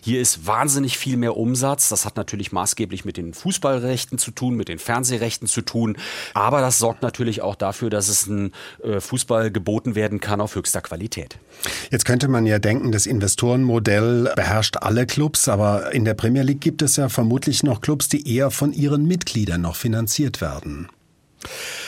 hier 0.01 0.19
ist 0.19 0.45
wahnsinnig 0.45 0.97
viel 0.97 1.15
mehr 1.15 1.37
Umsatz. 1.37 1.87
Das 1.87 2.01
das 2.01 2.07
hat 2.07 2.17
natürlich 2.17 2.51
maßgeblich 2.51 3.05
mit 3.05 3.15
den 3.15 3.35
Fußballrechten 3.35 4.17
zu 4.17 4.31
tun, 4.31 4.55
mit 4.55 4.69
den 4.69 4.79
Fernsehrechten 4.79 5.47
zu 5.47 5.61
tun. 5.61 5.97
Aber 6.33 6.59
das 6.59 6.79
sorgt 6.79 7.03
natürlich 7.03 7.43
auch 7.43 7.53
dafür, 7.53 7.91
dass 7.91 8.07
es 8.07 8.25
ein 8.25 8.53
äh, 8.83 8.99
Fußball 8.99 9.51
geboten 9.51 9.93
werden 9.93 10.19
kann 10.19 10.41
auf 10.41 10.55
höchster 10.55 10.81
Qualität. 10.81 11.37
Jetzt 11.91 12.05
könnte 12.05 12.27
man 12.27 12.47
ja 12.47 12.57
denken, 12.57 12.91
das 12.91 13.05
Investorenmodell 13.05 14.33
beherrscht 14.35 14.77
alle 14.77 15.05
Clubs, 15.05 15.47
aber 15.47 15.93
in 15.93 16.05
der 16.05 16.15
Premier 16.15 16.41
League 16.41 16.61
gibt 16.61 16.81
es 16.81 16.95
ja 16.95 17.07
vermutlich 17.07 17.61
noch 17.61 17.81
Clubs, 17.81 18.09
die 18.09 18.27
eher 18.27 18.49
von 18.49 18.73
ihren 18.73 19.05
Mitgliedern 19.05 19.61
noch 19.61 19.75
finanziert 19.75 20.41
werden. 20.41 20.87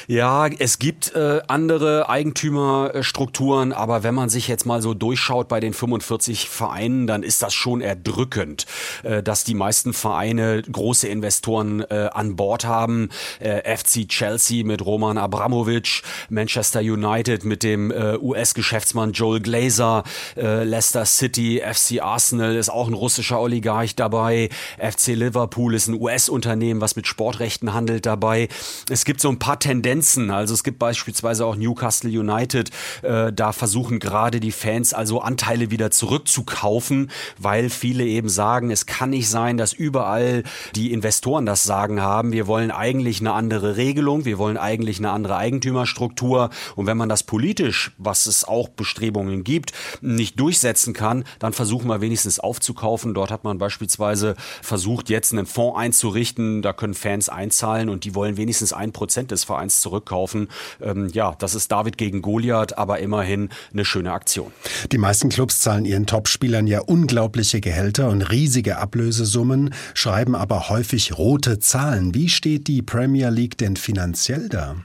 Ja, 0.07 0.47
es 0.47 0.79
gibt 0.79 1.15
äh, 1.15 1.41
andere 1.47 2.09
Eigentümerstrukturen, 2.09 3.71
aber 3.71 4.03
wenn 4.03 4.13
man 4.13 4.29
sich 4.29 4.47
jetzt 4.47 4.65
mal 4.65 4.81
so 4.81 4.93
durchschaut 4.93 5.47
bei 5.47 5.59
den 5.59 5.73
45 5.73 6.49
Vereinen, 6.49 7.07
dann 7.07 7.23
ist 7.23 7.41
das 7.41 7.53
schon 7.53 7.81
erdrückend, 7.81 8.65
äh, 9.03 9.23
dass 9.23 9.43
die 9.43 9.53
meisten 9.53 9.93
Vereine 9.93 10.61
große 10.61 11.07
Investoren 11.07 11.81
äh, 11.81 12.09
an 12.13 12.35
Bord 12.35 12.65
haben. 12.65 13.09
Äh, 13.39 13.77
FC 13.77 14.07
Chelsea 14.07 14.65
mit 14.65 14.85
Roman 14.85 15.17
Abramovic, 15.17 16.01
Manchester 16.29 16.81
United 16.81 17.45
mit 17.45 17.63
dem 17.63 17.91
äh, 17.91 18.17
US-Geschäftsmann 18.17 19.13
Joel 19.13 19.39
Glazer, 19.39 20.03
äh, 20.35 20.63
Leicester 20.63 21.05
City, 21.05 21.61
FC 21.63 22.01
Arsenal 22.01 22.55
ist 22.55 22.69
auch 22.69 22.87
ein 22.87 22.93
russischer 22.93 23.39
Oligarch 23.39 23.95
dabei, 23.95 24.49
FC 24.77 25.15
Liverpool 25.15 25.75
ist 25.75 25.87
ein 25.87 25.99
US-Unternehmen, 25.99 26.81
was 26.81 26.95
mit 26.95 27.07
Sportrechten 27.07 27.73
handelt 27.73 28.05
dabei. 28.05 28.49
Es 28.89 29.05
gibt 29.05 29.21
so 29.21 29.29
ein 29.29 29.39
paar 29.43 29.59
Tendenzen. 29.59 30.31
Also 30.31 30.53
es 30.53 30.63
gibt 30.63 30.79
beispielsweise 30.79 31.45
auch 31.45 31.57
Newcastle 31.57 32.09
United. 32.09 32.69
Äh, 33.01 33.33
da 33.33 33.51
versuchen 33.51 33.99
gerade 33.99 34.39
die 34.39 34.53
Fans 34.53 34.93
also 34.93 35.19
Anteile 35.19 35.69
wieder 35.69 35.91
zurückzukaufen, 35.91 37.11
weil 37.37 37.69
viele 37.69 38.05
eben 38.05 38.29
sagen, 38.29 38.71
es 38.71 38.85
kann 38.85 39.09
nicht 39.09 39.29
sein, 39.29 39.57
dass 39.57 39.73
überall 39.73 40.43
die 40.75 40.93
Investoren 40.93 41.45
das 41.45 41.65
Sagen 41.65 41.99
haben. 41.99 42.31
Wir 42.31 42.47
wollen 42.47 42.71
eigentlich 42.71 43.19
eine 43.19 43.33
andere 43.33 43.75
Regelung. 43.75 44.23
Wir 44.23 44.37
wollen 44.37 44.55
eigentlich 44.55 44.99
eine 44.99 45.09
andere 45.09 45.35
Eigentümerstruktur. 45.35 46.49
Und 46.77 46.85
wenn 46.85 46.95
man 46.95 47.09
das 47.09 47.23
politisch, 47.23 47.91
was 47.97 48.27
es 48.27 48.45
auch 48.45 48.69
Bestrebungen 48.69 49.43
gibt, 49.43 49.73
nicht 49.99 50.39
durchsetzen 50.39 50.93
kann, 50.93 51.25
dann 51.39 51.51
versuchen 51.51 51.89
wir 51.89 51.99
wenigstens 51.99 52.39
aufzukaufen. 52.39 53.13
Dort 53.13 53.29
hat 53.29 53.43
man 53.43 53.57
beispielsweise 53.57 54.35
versucht, 54.61 55.09
jetzt 55.09 55.33
einen 55.33 55.45
Fonds 55.45 55.77
einzurichten. 55.77 56.61
Da 56.61 56.71
können 56.71 56.93
Fans 56.93 57.27
einzahlen 57.27 57.89
und 57.89 58.05
die 58.05 58.15
wollen 58.15 58.37
wenigstens 58.37 58.71
ein 58.71 58.93
Prozent 58.93 59.32
des 59.33 59.43
Vereins 59.43 59.81
zurückkaufen. 59.81 60.47
Ähm, 60.81 61.09
ja, 61.13 61.35
das 61.39 61.55
ist 61.55 61.71
David 61.71 61.97
gegen 61.97 62.21
Goliath, 62.21 62.77
aber 62.77 62.99
immerhin 62.99 63.49
eine 63.71 63.85
schöne 63.85 64.11
Aktion. 64.13 64.51
Die 64.91 64.97
meisten 64.97 65.29
Clubs 65.29 65.59
zahlen 65.59 65.85
ihren 65.85 66.05
Topspielern 66.05 66.67
ja 66.67 66.81
unglaubliche 66.81 67.61
Gehälter 67.61 68.09
und 68.09 68.21
riesige 68.21 68.77
Ablösesummen, 68.77 69.73
schreiben 69.93 70.35
aber 70.35 70.69
häufig 70.69 71.17
rote 71.17 71.59
Zahlen. 71.59 72.13
Wie 72.15 72.29
steht 72.29 72.67
die 72.67 72.81
Premier 72.81 73.29
League 73.29 73.57
denn 73.57 73.75
finanziell 73.75 74.49
da? 74.49 74.75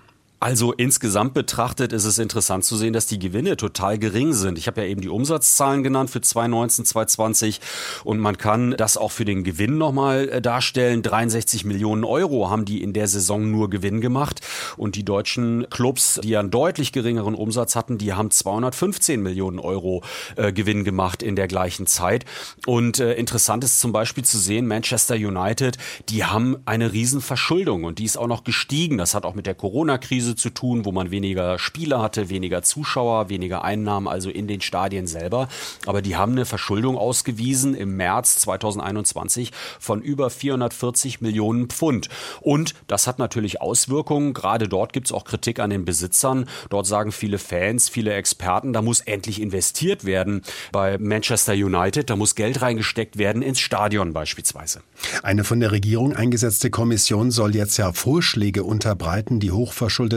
Also 0.41 0.73
insgesamt 0.73 1.35
betrachtet 1.35 1.93
ist 1.93 2.05
es 2.05 2.19
interessant 2.19 2.65
zu 2.65 2.77
sehen, 2.77 2.93
dass 2.93 3.07
die 3.07 3.19
Gewinne 3.19 3.57
total 3.57 3.99
gering 3.99 4.33
sind. 4.33 4.57
Ich 4.57 4.69
habe 4.69 4.83
ja 4.83 4.87
eben 4.87 5.01
die 5.01 5.09
Umsatzzahlen 5.09 5.83
genannt 5.83 6.11
für 6.11 6.21
2019, 6.21 6.85
2020 6.85 7.61
und 8.05 8.21
man 8.21 8.39
kann 8.39 8.77
das 8.77 8.97
auch 8.97 9.11
für 9.11 9.25
den 9.25 9.43
Gewinn 9.43 9.79
nochmal 9.79 10.29
äh, 10.29 10.41
darstellen. 10.41 11.03
63 11.03 11.65
Millionen 11.65 12.05
Euro 12.05 12.51
haben 12.51 12.67
die 12.67 12.85
in 12.85 12.93
der 12.93 13.09
Saison 13.09 13.51
nur 13.51 13.69
Gewinn 13.69 14.01
gemacht 14.01 14.41
und 14.77 14.95
die 14.95 15.05
deutschen 15.05 15.69
Clubs, 15.71 16.21
die 16.23 16.37
einen 16.37 16.53
deutlich 16.53 16.93
geringeren 16.93 17.35
Umsatz 17.35 17.75
hatten, 17.75 17.99
die 17.99 18.13
haben 18.13 18.31
215 18.31 19.21
Millionen 19.21 19.59
Euro 19.59 20.05
äh, 20.37 20.53
Gewinn 20.53 20.85
gemacht 20.85 21.25
in 21.25 21.35
der 21.35 21.49
gleichen 21.49 21.89
Zeit. 21.89 22.25
Und 22.65 23.01
äh, 23.01 23.15
interessant 23.15 23.65
ist 23.65 23.81
zum 23.81 23.91
Beispiel 23.91 24.25
zu 24.25 24.39
sehen, 24.39 24.69
Manchester 24.69 25.17
United, 25.17 25.79
die 26.09 26.25
haben 26.25 26.59
eine 26.65 26.93
Riesenverschuldung 26.93 27.83
und 27.83 27.99
die 27.99 28.05
ist 28.05 28.17
auch 28.17 28.29
noch 28.29 28.45
gestiegen. 28.45 28.99
Das 28.99 29.15
hat 29.15 29.25
auch 29.25 29.35
mit 29.35 29.47
der 29.47 29.57
Corona-Krise 29.57 30.28
Einspielerkrise 30.29 30.37
zu 30.37 30.51
tun, 30.51 30.85
wo 30.85 30.93
man 30.93 31.11
weniger 31.11 31.59
Spieler 31.59 32.03
hatte, 32.03 32.29
weniger 32.29 32.63
Zuschauer, 32.63 33.29
weniger 33.29 33.65
Einnahmen, 33.65 34.09
also 34.09 34.31
in 34.31 34.47
den 34.47 34.61
Stadien 34.61 35.07
selber. 35.07 35.49
Aber 35.87 36.03
die 36.03 36.17
haben 36.17 36.33
eine 36.33 36.45
Verschuldung 36.45 36.97
ausgewiesen 36.97 37.75
im 37.75 37.97
März 37.97 38.41
2021 38.41 39.53
von 39.79 40.03
über 40.03 40.31
440 40.31 41.21
Millionen 41.21 41.69
Pfund. 41.69 42.09
Und 42.41 42.75
das 42.87 43.07
hat 43.07 43.19
natürlich 43.19 43.61
Auswirkungen. 43.61 44.35
Gerade 44.35 44.69
dort 44.69 44.93
gibt 44.93 45.07
es 45.07 45.13
auch 45.13 45.25
Kritik 45.25 45.61
an 45.61 45.71
den 45.71 45.85
Besitzern. 45.85 46.47
Dort 46.71 46.87
sagen 46.87 47.13
viele 47.13 47.39
Fans, 47.39 47.89
viele 47.89 48.15
Experten, 48.15 48.73
da 48.73 48.83
muss 48.83 49.01
endlich 49.01 49.41
investiert 49.41 50.05
werden. 50.05 50.43
Bei 50.73 50.99
Manchester 50.99 51.53
United, 51.53 52.11
da 52.11 52.17
muss 52.17 52.35
Geld 52.35 52.63
reingesteckt 52.63 53.19
werden 53.19 53.43
ins 53.43 53.61
Stadion 53.61 54.13
beispielsweise. 54.13 54.81
Eine 55.23 55.45
von 55.45 55.61
der 55.61 55.73
Regierung 55.73 56.15
eingesetzte 56.15 56.71
Kommission 56.71 57.31
soll 57.31 57.55
jetzt 57.55 57.77
ja 57.77 57.93
Vorschläge 57.93 58.65
unterbreiten, 58.65 59.41
die 59.41 59.51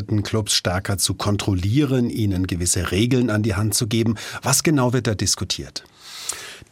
hochverschuldeten 0.01 0.24
Clubs 0.24 0.53
stärker 0.53 0.98
zu 0.98 1.13
kontrollieren, 1.13 2.10
ihnen 2.10 2.48
gewisse 2.48 2.91
Regeln 2.91 3.29
an 3.29 3.43
die 3.43 3.55
Hand 3.55 3.74
zu 3.75 3.88
geben. 3.88 4.15
Was 4.41 4.63
genau 4.63 4.93
wird 4.93 5.08
da 5.08 5.15
diskutiert? 5.15 5.84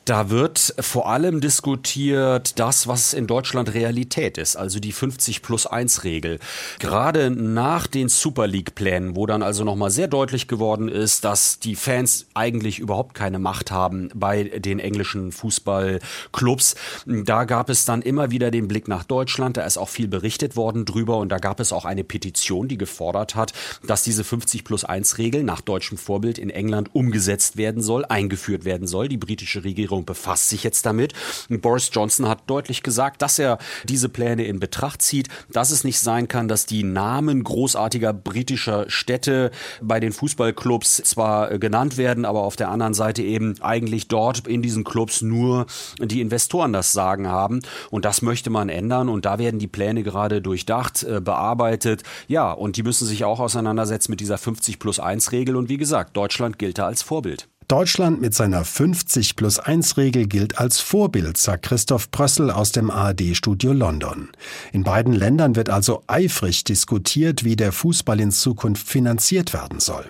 Da 0.10 0.32
wird 0.32 0.74
vor 0.80 1.08
allem 1.08 1.40
diskutiert 1.40 2.58
das, 2.58 2.88
was 2.88 3.14
in 3.14 3.28
Deutschland 3.28 3.76
Realität 3.76 4.40
ist, 4.40 4.56
also 4.56 4.80
die 4.80 4.92
50 4.92 5.44
plus 5.44 5.68
1 5.68 6.04
Regel. 6.04 6.40
Gerade 6.80 7.30
nach 7.30 7.86
den 7.86 8.10
Super 8.10 8.48
League 8.48 8.74
Plänen, 8.74 9.16
wo 9.16 9.28
dann 9.28 9.44
also 9.44 9.64
nochmal 9.64 9.92
sehr 9.92 10.08
deutlich 10.08 10.48
geworden 10.48 10.90
ist, 10.90 11.26
dass 11.26 11.60
die 11.60 11.76
Fans 11.76 12.26
eigentlich 12.34 12.80
überhaupt 12.80 13.14
keine 13.14 13.38
Macht 13.38 13.70
haben 13.70 14.10
bei 14.16 14.46
den 14.46 14.80
englischen 14.80 15.32
Fußballclubs. 15.32 16.74
Da 17.06 17.44
gab 17.44 17.70
es 17.70 17.86
dann 17.86 18.02
immer 18.02 18.32
wieder 18.32 18.50
den 18.50 18.68
Blick 18.68 18.88
nach 18.88 19.04
Deutschland. 19.04 19.58
Da 19.58 19.62
ist 19.64 19.78
auch 19.78 19.90
viel 19.90 20.08
berichtet 20.08 20.56
worden 20.56 20.86
drüber 20.86 21.18
und 21.18 21.30
da 21.30 21.38
gab 21.38 21.60
es 21.60 21.72
auch 21.72 21.86
eine 21.86 22.04
Petition, 22.04 22.68
die 22.68 22.80
gefordert 22.80 23.36
hat, 23.36 23.54
dass 23.86 24.02
diese 24.02 24.24
50 24.24 24.64
plus 24.64 24.86
1 24.86 25.20
Regel 25.20 25.44
nach 25.44 25.62
deutschem 25.62 26.00
Vorbild 26.00 26.40
in 26.40 26.50
England 26.50 26.96
umgesetzt 26.96 27.58
werden 27.58 27.84
soll, 27.84 28.06
eingeführt 28.06 28.66
werden 28.66 28.88
soll. 28.88 29.08
Die 29.08 29.18
britische 29.18 29.64
Regierung 29.64 29.99
Regierung 30.00 30.06
befasst 30.06 30.50
sich 30.50 30.64
jetzt 30.64 30.86
damit. 30.86 31.14
Boris 31.50 31.90
Johnson 31.92 32.28
hat 32.28 32.42
deutlich 32.48 32.84
gesagt, 32.84 33.22
dass 33.22 33.40
er 33.40 33.58
diese 33.86 34.10
Pläne 34.10 34.46
in 34.46 34.60
Betracht 34.60 35.02
zieht, 35.02 35.28
dass 35.52 35.72
es 35.72 35.84
nicht 35.84 36.00
sein 36.00 36.28
kann, 36.28 36.48
dass 36.48 36.66
die 36.66 36.84
Namen 36.84 37.44
großartiger 37.44 38.14
britischer 38.14 38.90
Städte 38.90 39.52
bei 39.82 40.00
den 40.00 40.12
Fußballclubs 40.12 40.98
zwar 41.04 41.58
genannt 41.60 41.98
werden, 41.98 42.26
aber 42.26 42.44
auf 42.44 42.56
der 42.56 42.70
anderen 42.70 42.94
Seite 42.94 43.22
eben 43.22 43.56
eigentlich 43.62 44.08
dort 44.08 44.48
in 44.48 44.62
diesen 44.62 44.84
Clubs 44.84 45.22
nur 45.22 45.66
die 46.00 46.22
Investoren 46.22 46.74
das 46.74 46.94
Sagen 46.94 47.28
haben. 47.28 47.60
Und 47.92 48.06
das 48.06 48.22
möchte 48.22 48.50
man 48.50 48.70
ändern. 48.70 49.10
Und 49.10 49.26
da 49.26 49.40
werden 49.40 49.60
die 49.60 49.68
Pläne 49.68 50.04
gerade 50.04 50.42
durchdacht, 50.42 51.04
äh, 51.04 51.22
bearbeitet. 51.22 52.04
Ja, 52.28 52.52
und 52.52 52.78
die 52.78 52.84
müssen 52.84 53.06
sich 53.06 53.24
auch 53.26 53.40
auseinandersetzen 53.40 54.12
mit 54.12 54.20
dieser 54.20 54.38
50 54.38 54.80
plus 54.80 55.00
1 55.00 55.32
Regel. 55.32 55.56
Und 55.56 55.70
wie 55.70 55.78
gesagt, 55.78 56.16
Deutschland 56.16 56.60
gilt 56.60 56.78
da 56.78 56.88
als 56.88 57.02
Vorbild. 57.02 57.50
Deutschland 57.70 58.20
mit 58.20 58.34
seiner 58.34 58.66
50 58.66 59.36
plus 59.36 59.60
1 59.60 59.96
Regel 59.98 60.26
gilt 60.26 60.58
als 60.58 60.80
Vorbild, 60.80 61.38
sagt 61.38 61.66
Christoph 61.66 62.10
Brössel 62.10 62.50
aus 62.50 62.72
dem 62.72 62.90
ARD-Studio 62.90 63.74
London. 63.74 64.30
In 64.74 64.84
beiden 64.84 65.14
Ländern 65.14 65.56
wird 65.56 65.70
also 65.70 66.02
eifrig 66.08 66.64
diskutiert, 66.64 67.44
wie 67.44 67.56
der 67.56 67.72
Fußball 67.72 68.20
in 68.20 68.32
Zukunft 68.32 68.88
finanziert 68.88 69.54
werden 69.54 69.80
soll. 69.80 70.04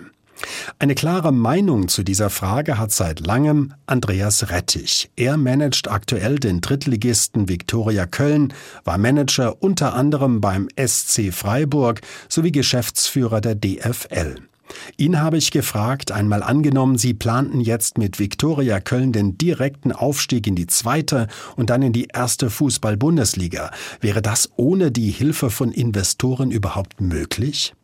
Eine 0.78 0.94
klare 0.94 1.32
Meinung 1.32 1.88
zu 1.88 2.02
dieser 2.02 2.30
Frage 2.30 2.78
hat 2.78 2.92
seit 2.92 3.20
langem 3.20 3.74
Andreas 3.84 4.48
Rettich. 4.48 5.10
Er 5.14 5.36
managt 5.36 5.90
aktuell 5.90 6.38
den 6.38 6.62
Drittligisten 6.62 7.50
Viktoria 7.50 8.06
Köln, 8.06 8.54
war 8.84 8.96
Manager 8.96 9.62
unter 9.62 9.92
anderem 9.92 10.40
beim 10.40 10.70
SC 10.82 11.30
Freiburg 11.30 12.00
sowie 12.30 12.52
Geschäftsführer 12.52 13.42
der 13.42 13.54
DFL. 13.54 14.49
Ihn 14.96 15.20
habe 15.20 15.36
ich 15.36 15.50
gefragt, 15.50 16.12
einmal 16.12 16.42
angenommen, 16.42 16.98
Sie 16.98 17.14
planten 17.14 17.60
jetzt 17.60 17.98
mit 17.98 18.18
Viktoria 18.18 18.80
Köln 18.80 19.12
den 19.12 19.38
direkten 19.38 19.92
Aufstieg 19.92 20.46
in 20.46 20.54
die 20.54 20.66
zweite 20.66 21.28
und 21.56 21.70
dann 21.70 21.82
in 21.82 21.92
die 21.92 22.08
erste 22.12 22.50
Fußball-Bundesliga. 22.50 23.70
Wäre 24.00 24.22
das 24.22 24.50
ohne 24.56 24.90
die 24.90 25.10
Hilfe 25.10 25.50
von 25.50 25.72
Investoren 25.72 26.50
überhaupt 26.50 27.00
möglich? 27.00 27.74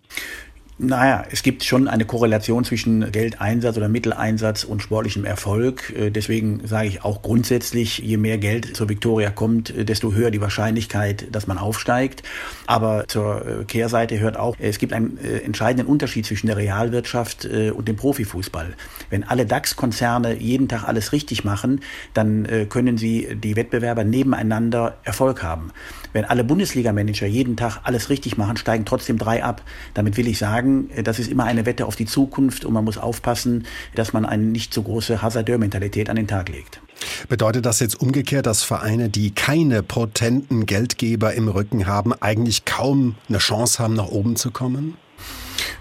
Naja, 0.78 1.24
es 1.30 1.42
gibt 1.42 1.64
schon 1.64 1.88
eine 1.88 2.04
Korrelation 2.04 2.62
zwischen 2.62 3.10
Geldeinsatz 3.10 3.78
oder 3.78 3.88
Mitteleinsatz 3.88 4.62
und 4.62 4.82
sportlichem 4.82 5.24
Erfolg. 5.24 5.90
Äh, 5.96 6.10
deswegen 6.10 6.66
sage 6.66 6.88
ich 6.88 7.02
auch 7.02 7.22
grundsätzlich, 7.22 7.96
je 8.00 8.18
mehr 8.18 8.36
Geld 8.36 8.76
zur 8.76 8.90
Viktoria 8.90 9.30
kommt, 9.30 9.70
äh, 9.70 9.86
desto 9.86 10.12
höher 10.12 10.30
die 10.30 10.42
Wahrscheinlichkeit, 10.42 11.34
dass 11.34 11.46
man 11.46 11.56
aufsteigt. 11.56 12.24
Aber 12.66 13.08
zur 13.08 13.46
äh, 13.46 13.64
Kehrseite 13.64 14.20
hört 14.20 14.36
auch, 14.36 14.54
es 14.58 14.78
gibt 14.78 14.92
einen 14.92 15.16
entscheidenden 15.16 15.86
Unterschied 15.86 16.26
zwischen 16.26 16.46
der 16.48 16.58
Realwirtschaft 16.58 17.46
und 17.46 17.88
dem 17.88 17.96
Profifußball. 17.96 18.74
Wenn 19.08 19.24
alle 19.24 19.46
DAX-Konzerne 19.46 20.34
jeden 20.38 20.68
Tag 20.68 20.84
alles 20.84 21.12
richtig 21.12 21.44
machen, 21.44 21.80
dann 22.12 22.46
können 22.68 22.98
sie 22.98 23.36
die 23.36 23.56
Wettbewerber 23.56 24.04
nebeneinander 24.04 24.98
Erfolg 25.04 25.42
haben. 25.42 25.72
Wenn 26.12 26.24
alle 26.24 26.44
Bundesliga-Manager 26.44 27.26
jeden 27.26 27.56
Tag 27.56 27.80
alles 27.84 28.10
richtig 28.10 28.36
machen, 28.36 28.56
steigen 28.56 28.84
trotzdem 28.84 29.18
drei 29.18 29.44
ab. 29.44 29.62
Damit 29.94 30.16
will 30.16 30.28
ich 30.28 30.38
sagen, 30.38 30.65
sagen, 30.66 30.90
das 31.04 31.18
ist 31.18 31.30
immer 31.30 31.44
eine 31.44 31.66
Wette 31.66 31.86
auf 31.86 31.96
die 31.96 32.06
Zukunft 32.06 32.64
und 32.64 32.72
man 32.72 32.84
muss 32.84 32.98
aufpassen, 32.98 33.66
dass 33.94 34.12
man 34.12 34.24
eine 34.24 34.42
nicht 34.42 34.74
so 34.74 34.82
große 34.82 35.22
Hasardeur-Mentalität 35.22 36.10
an 36.10 36.16
den 36.16 36.26
Tag 36.26 36.48
legt. 36.48 36.80
Bedeutet 37.28 37.66
das 37.66 37.80
jetzt 37.80 38.00
umgekehrt, 38.00 38.46
dass 38.46 38.62
Vereine, 38.62 39.08
die 39.08 39.30
keine 39.30 39.82
potenten 39.82 40.66
Geldgeber 40.66 41.34
im 41.34 41.48
Rücken 41.48 41.86
haben, 41.86 42.12
eigentlich 42.14 42.64
kaum 42.64 43.16
eine 43.28 43.38
Chance 43.38 43.82
haben, 43.82 43.94
nach 43.94 44.08
oben 44.08 44.36
zu 44.36 44.50
kommen? 44.50 44.96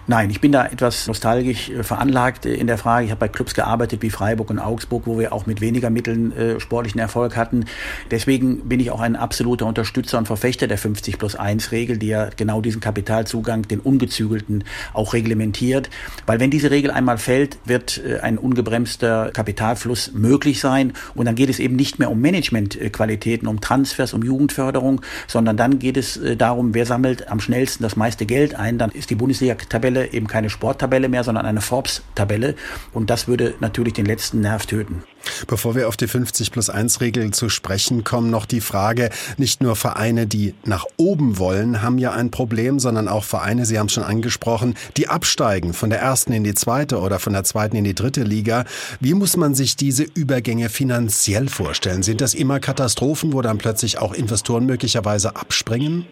Nein, 0.08 0.30
ich 0.30 0.40
bin 0.40 0.52
da 0.52 0.66
etwas 0.68 1.08
nostalgisch 1.08 1.70
äh, 1.70 1.84
veranlagt 1.84 2.46
äh, 2.46 2.54
in 2.54 2.68
der 2.68 2.78
Frage. 2.78 3.06
Ich 3.06 3.12
habe 3.12 3.20
bei 3.20 3.28
Clubs 3.28 3.54
gearbeitet 3.56 4.02
wie 4.02 4.10
Freiburg 4.10 4.50
und 4.50 4.60
Augsburg, 4.60 5.04
wo 5.06 5.18
wir 5.18 5.34
auch 5.34 5.46
mit 5.46 5.62
weniger 5.62 5.90
Mitteln 5.90 6.32
äh, 6.32 6.60
sportlichen 6.60 7.00
Erfolg 7.00 7.36
hatten. 7.36 7.66
Deswegen 8.12 8.70
bin 8.70 8.80
ich 8.80 8.92
auch 8.92 9.00
ein 9.00 9.16
absoluter 9.16 9.66
Unterstützer 9.66 10.18
und 10.18 10.28
Verfechter 10.28 10.68
der 10.68 10.78
50 10.78 11.18
plus 11.18 11.36
1 11.36 11.72
Regel, 11.72 11.98
die 11.98 12.08
ja 12.08 12.30
genau 12.36 12.62
diesen 12.62 12.82
Kapitalzugang, 12.82 13.64
den 13.64 13.80
ungezügelten, 13.80 14.64
auch 14.94 15.14
reglementiert. 15.14 15.90
Weil 16.26 16.40
wenn 16.40 16.52
diese 16.52 16.72
Regel 16.72 16.92
einmal 16.92 17.18
fällt, 17.18 17.58
wird 17.66 18.02
äh, 18.06 18.20
ein 18.20 18.38
ungebremster 18.38 19.32
Kapitalfluss 19.32 20.12
möglich 20.14 20.60
sein. 20.60 20.94
Und 21.16 21.26
dann 21.26 21.36
geht 21.36 21.50
es 21.50 21.60
eben 21.60 21.76
nicht 21.76 22.00
mehr 22.00 22.12
um 22.12 22.22
Managementqualitäten, 22.22 23.48
um 23.48 23.60
Transfers, 23.60 24.14
um 24.14 24.22
Jugendförderung, 24.22 25.02
sondern 25.28 25.58
dann 25.58 25.80
geht 25.80 25.98
es 25.98 26.18
äh, 26.18 26.36
darum, 26.36 26.74
wer 26.74 26.86
sammelt 26.86 27.28
am 27.30 27.40
schnellsten 27.40 27.84
das 27.84 27.96
meiste 27.96 28.26
Geld 28.26 28.56
ein. 28.56 28.78
Dann 28.78 28.92
ist 28.92 29.10
die 29.10 29.16
Bundesliga-Tabelle 29.16 29.75
Tabelle 29.76 30.14
eben 30.14 30.28
keine 30.28 30.50
Sporttabelle 30.50 31.10
mehr, 31.10 31.26
sondern 31.26 31.46
eine 31.46 31.60
Forbes-Tabelle. 31.60 32.56
Und 32.94 33.10
das 33.10 33.28
würde 33.28 33.56
natürlich 33.60 33.94
den 33.94 34.06
letzten 34.06 34.40
Nerv 34.40 34.66
töten. 34.66 35.04
Bevor 35.48 35.76
wir 35.76 35.90
auf 35.90 35.98
die 35.98 36.08
50 36.08 36.52
plus 36.54 36.70
1 36.70 37.02
Regel 37.02 37.32
zu 37.32 37.50
sprechen 37.50 38.06
kommen, 38.06 38.30
noch 38.30 38.46
die 38.46 38.62
Frage, 38.62 39.10
nicht 39.36 39.62
nur 39.62 39.76
Vereine, 39.76 40.28
die 40.28 40.54
nach 40.64 40.86
oben 40.96 41.38
wollen, 41.40 41.82
haben 41.82 41.98
ja 41.98 42.14
ein 42.14 42.32
Problem, 42.32 42.80
sondern 42.80 43.10
auch 43.10 43.26
Vereine, 43.26 43.66
Sie 43.66 43.78
haben 43.78 43.88
es 43.88 43.94
schon 43.94 44.04
angesprochen, 44.04 44.76
die 44.96 45.10
absteigen 45.10 45.74
von 45.74 45.90
der 45.90 46.00
ersten 46.00 46.32
in 46.32 46.46
die 46.46 46.54
zweite 46.54 47.00
oder 47.00 47.20
von 47.20 47.34
der 47.34 47.44
zweiten 47.44 47.76
in 47.76 47.84
die 47.84 47.96
dritte 47.96 48.24
Liga. 48.24 48.64
Wie 49.02 49.14
muss 49.14 49.36
man 49.36 49.56
sich 49.56 49.76
diese 49.76 50.04
Übergänge 50.04 50.70
finanziell 50.70 51.50
vorstellen? 51.50 52.02
Sind 52.02 52.22
das 52.22 52.34
immer 52.34 52.62
Katastrophen, 52.62 53.34
wo 53.34 53.42
dann 53.42 53.58
plötzlich 53.58 53.98
auch 53.98 54.14
Investoren 54.14 54.66
möglicherweise 54.66 55.36
abspringen? 55.36 56.06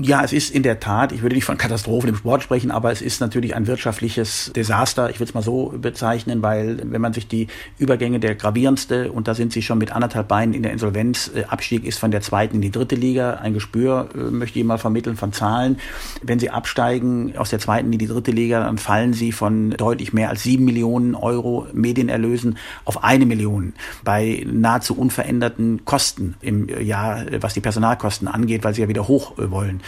Ja, 0.00 0.22
es 0.24 0.32
ist 0.32 0.54
in 0.54 0.62
der 0.62 0.80
Tat, 0.80 1.12
ich 1.12 1.22
würde 1.22 1.34
nicht 1.34 1.44
von 1.44 1.58
Katastrophen 1.58 2.08
im 2.08 2.16
Sport 2.16 2.42
sprechen, 2.42 2.70
aber 2.70 2.90
es 2.92 3.02
ist 3.02 3.20
natürlich 3.20 3.54
ein 3.54 3.66
wirtschaftliches 3.66 4.52
Desaster, 4.54 5.10
ich 5.10 5.16
würde 5.16 5.30
es 5.30 5.34
mal 5.34 5.42
so 5.42 5.74
bezeichnen, 5.76 6.42
weil 6.42 6.80
wenn 6.84 7.00
man 7.00 7.12
sich 7.12 7.28
die 7.28 7.48
Übergänge 7.78 8.20
der 8.20 8.34
gravierendste, 8.34 9.12
und 9.12 9.28
da 9.28 9.34
sind 9.34 9.52
sie 9.52 9.62
schon 9.62 9.78
mit 9.78 9.92
anderthalb 9.92 10.28
Beinen 10.28 10.54
in 10.54 10.62
der 10.62 10.72
Insolvenz, 10.72 11.30
äh, 11.34 11.44
Abstieg 11.44 11.84
ist 11.84 11.98
von 11.98 12.10
der 12.10 12.20
zweiten 12.20 12.56
in 12.56 12.62
die 12.62 12.70
dritte 12.70 12.94
Liga, 12.94 13.34
ein 13.34 13.54
Gespür 13.54 14.08
äh, 14.14 14.18
möchte 14.18 14.58
ich 14.58 14.64
mal 14.64 14.78
vermitteln 14.78 15.16
von 15.16 15.32
Zahlen. 15.32 15.78
Wenn 16.22 16.38
sie 16.38 16.50
absteigen 16.50 17.36
aus 17.36 17.50
der 17.50 17.58
zweiten 17.58 17.92
in 17.92 17.98
die 17.98 18.06
dritte 18.06 18.30
Liga, 18.30 18.64
dann 18.64 18.78
fallen 18.78 19.12
sie 19.12 19.32
von 19.32 19.70
deutlich 19.70 20.12
mehr 20.12 20.30
als 20.30 20.42
sieben 20.42 20.64
Millionen 20.64 21.14
Euro 21.14 21.66
Medienerlösen 21.72 22.58
auf 22.84 23.04
eine 23.04 23.26
Million 23.26 23.74
bei 24.04 24.46
nahezu 24.50 24.96
unveränderten 24.96 25.84
Kosten 25.84 26.34
im 26.40 26.68
Jahr, 26.68 27.24
was 27.40 27.54
die 27.54 27.60
Personalkosten 27.60 28.28
angeht, 28.28 28.64
weil 28.64 28.74
sie 28.74 28.82
ja 28.82 28.88
wieder 28.88 29.08
hoch 29.08 29.38
äh, 29.38 29.50
wollen. 29.60 29.80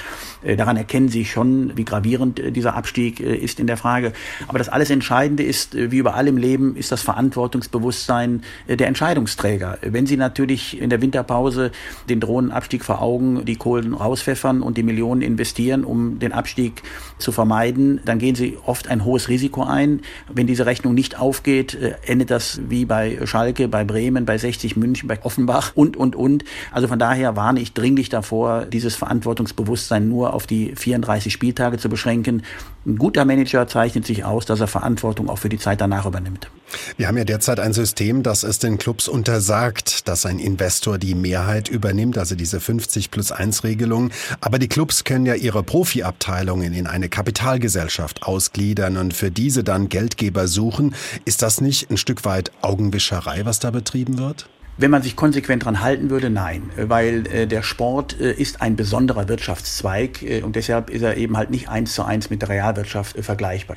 Äh, 0.42 0.56
daran 0.56 0.76
erkennen 0.76 1.08
Sie 1.08 1.24
schon, 1.24 1.76
wie 1.76 1.84
gravierend 1.84 2.38
äh, 2.38 2.52
dieser 2.52 2.74
Abstieg 2.74 3.20
äh, 3.20 3.34
ist 3.34 3.60
in 3.60 3.66
der 3.66 3.76
Frage. 3.76 4.12
Aber 4.48 4.58
das 4.58 4.68
alles 4.68 4.90
Entscheidende 4.90 5.42
ist, 5.42 5.74
wie 5.74 5.98
überall 5.98 6.28
im 6.28 6.36
Leben, 6.36 6.76
ist 6.76 6.92
das 6.92 7.02
Verantwortungsbewusstsein 7.02 8.42
der 8.68 8.86
Entscheidungsträger. 8.86 9.78
Wenn 9.82 10.06
Sie 10.06 10.16
natürlich 10.16 10.80
in 10.80 10.90
der 10.90 11.00
Winterpause 11.00 11.70
den 12.08 12.20
drohenden 12.20 12.52
vor 12.82 13.02
Augen 13.02 13.44
die 13.44 13.56
Kohlen 13.56 13.94
rauspfeffern 13.94 14.62
und 14.62 14.76
die 14.76 14.82
Millionen 14.82 15.22
investieren, 15.22 15.84
um 15.84 16.18
den 16.18 16.32
Abstieg 16.32 16.82
zu 17.18 17.32
vermeiden, 17.32 18.00
dann 18.04 18.18
gehen 18.18 18.34
Sie 18.34 18.58
oft 18.64 18.88
ein 18.88 19.04
hohes 19.04 19.28
Risiko 19.28 19.64
ein. 19.64 20.00
Wenn 20.32 20.46
diese 20.46 20.66
Rechnung 20.66 20.94
nicht 20.94 21.18
aufgeht, 21.18 21.76
endet 22.06 22.30
das 22.30 22.60
wie 22.68 22.84
bei 22.84 23.18
Schalke, 23.24 23.68
bei 23.68 23.84
Bremen, 23.84 24.24
bei 24.24 24.38
60 24.38 24.76
München, 24.76 25.08
bei 25.08 25.22
Offenbach 25.22 25.72
und, 25.74 25.96
und, 25.96 26.16
und. 26.16 26.44
Also 26.70 26.88
von 26.88 26.98
daher 26.98 27.36
warne 27.36 27.60
ich 27.60 27.72
dringlich 27.72 28.08
davor, 28.08 28.66
dieses 28.66 28.96
Verantwortungsbewusstsein 28.96 29.61
Verantwortungsbewusstsein 29.62 30.08
nur 30.08 30.34
auf 30.34 30.46
die 30.46 30.74
34 30.76 31.32
Spieltage 31.32 31.78
zu 31.78 31.88
beschränken. 31.88 32.42
Ein 32.84 32.96
guter 32.96 33.24
Manager 33.24 33.66
zeichnet 33.68 34.06
sich 34.06 34.24
aus, 34.24 34.44
dass 34.44 34.60
er 34.60 34.66
Verantwortung 34.66 35.28
auch 35.28 35.38
für 35.38 35.48
die 35.48 35.58
Zeit 35.58 35.80
danach 35.80 36.06
übernimmt. 36.06 36.50
Wir 36.96 37.06
haben 37.06 37.16
ja 37.16 37.24
derzeit 37.24 37.60
ein 37.60 37.72
System, 37.72 38.22
das 38.22 38.42
es 38.42 38.58
den 38.58 38.78
Clubs 38.78 39.06
untersagt, 39.06 40.08
dass 40.08 40.26
ein 40.26 40.38
Investor 40.38 40.98
die 40.98 41.14
Mehrheit 41.14 41.68
übernimmt, 41.68 42.18
also 42.18 42.34
diese 42.34 42.60
50 42.60 43.10
plus 43.10 43.30
1 43.30 43.62
Regelung. 43.62 44.10
Aber 44.40 44.58
die 44.58 44.68
Clubs 44.68 45.04
können 45.04 45.26
ja 45.26 45.34
ihre 45.34 45.62
Profiabteilungen 45.62 46.72
in 46.72 46.86
eine 46.86 47.08
Kapitalgesellschaft 47.08 48.22
ausgliedern 48.24 48.96
und 48.96 49.14
für 49.14 49.30
diese 49.30 49.62
dann 49.62 49.88
Geldgeber 49.88 50.48
suchen. 50.48 50.94
Ist 51.24 51.42
das 51.42 51.60
nicht 51.60 51.90
ein 51.90 51.96
Stück 51.96 52.24
weit 52.24 52.50
Augenwischerei, 52.62 53.44
was 53.44 53.60
da 53.60 53.70
betrieben 53.70 54.18
wird? 54.18 54.48
Wenn 54.82 54.90
man 54.90 55.04
sich 55.04 55.14
konsequent 55.14 55.64
dran 55.64 55.80
halten 55.80 56.10
würde, 56.10 56.28
nein, 56.28 56.70
weil 56.76 57.24
äh, 57.28 57.46
der 57.46 57.62
Sport 57.62 58.18
äh, 58.18 58.32
ist 58.32 58.62
ein 58.62 58.74
besonderer 58.74 59.28
Wirtschaftszweig 59.28 60.24
äh, 60.24 60.42
und 60.42 60.56
deshalb 60.56 60.90
ist 60.90 61.02
er 61.02 61.16
eben 61.16 61.36
halt 61.36 61.50
nicht 61.50 61.68
eins 61.68 61.94
zu 61.94 62.02
eins 62.02 62.30
mit 62.30 62.42
der 62.42 62.48
Realwirtschaft 62.48 63.14
äh, 63.14 63.22
vergleichbar. 63.22 63.76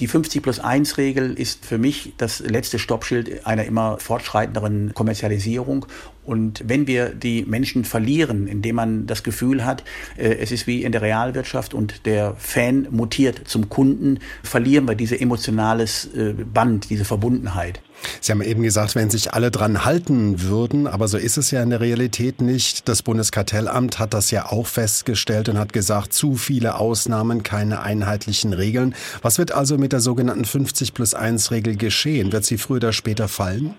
Die 0.00 0.06
50 0.06 0.42
plus 0.42 0.58
1 0.58 0.96
Regel 0.96 1.34
ist 1.34 1.66
für 1.66 1.76
mich 1.76 2.14
das 2.16 2.40
letzte 2.40 2.78
Stoppschild 2.78 3.46
einer 3.46 3.64
immer 3.66 3.98
fortschreitenderen 3.98 4.94
Kommerzialisierung 4.94 5.84
und 6.26 6.64
wenn 6.66 6.86
wir 6.86 7.10
die 7.10 7.44
Menschen 7.44 7.84
verlieren, 7.84 8.48
indem 8.48 8.76
man 8.76 9.06
das 9.06 9.22
Gefühl 9.22 9.64
hat, 9.64 9.84
äh, 10.16 10.36
es 10.36 10.50
ist 10.50 10.66
wie 10.66 10.82
in 10.82 10.92
der 10.92 11.02
Realwirtschaft 11.02 11.72
und 11.72 12.04
der 12.04 12.34
Fan 12.36 12.88
mutiert 12.90 13.42
zum 13.46 13.68
Kunden, 13.68 14.18
verlieren 14.42 14.88
wir 14.88 14.96
diese 14.96 15.18
emotionales 15.18 16.06
äh, 16.14 16.32
Band, 16.32 16.90
diese 16.90 17.04
Verbundenheit. 17.04 17.80
Sie 18.20 18.32
haben 18.32 18.42
eben 18.42 18.62
gesagt, 18.62 18.94
wenn 18.94 19.08
sich 19.08 19.32
alle 19.32 19.50
dran 19.50 19.84
halten 19.84 20.42
würden, 20.42 20.86
aber 20.86 21.08
so 21.08 21.16
ist 21.16 21.38
es 21.38 21.50
ja 21.50 21.62
in 21.62 21.70
der 21.70 21.80
Realität 21.80 22.40
nicht. 22.40 22.88
Das 22.88 23.02
Bundeskartellamt 23.02 23.98
hat 23.98 24.12
das 24.12 24.30
ja 24.30 24.46
auch 24.50 24.66
festgestellt 24.66 25.48
und 25.48 25.58
hat 25.58 25.72
gesagt, 25.72 26.12
zu 26.12 26.34
viele 26.34 26.78
Ausnahmen, 26.78 27.42
keine 27.42 27.80
einheitlichen 27.80 28.52
Regeln. 28.52 28.94
Was 29.22 29.38
wird 29.38 29.52
also 29.52 29.78
mit 29.78 29.92
der 29.92 30.00
sogenannten 30.00 30.44
50 30.44 30.92
plus 30.92 31.14
1 31.14 31.50
Regel 31.50 31.76
geschehen? 31.76 32.32
Wird 32.32 32.44
sie 32.44 32.58
früher 32.58 32.76
oder 32.76 32.92
später 32.92 33.28
fallen? 33.28 33.74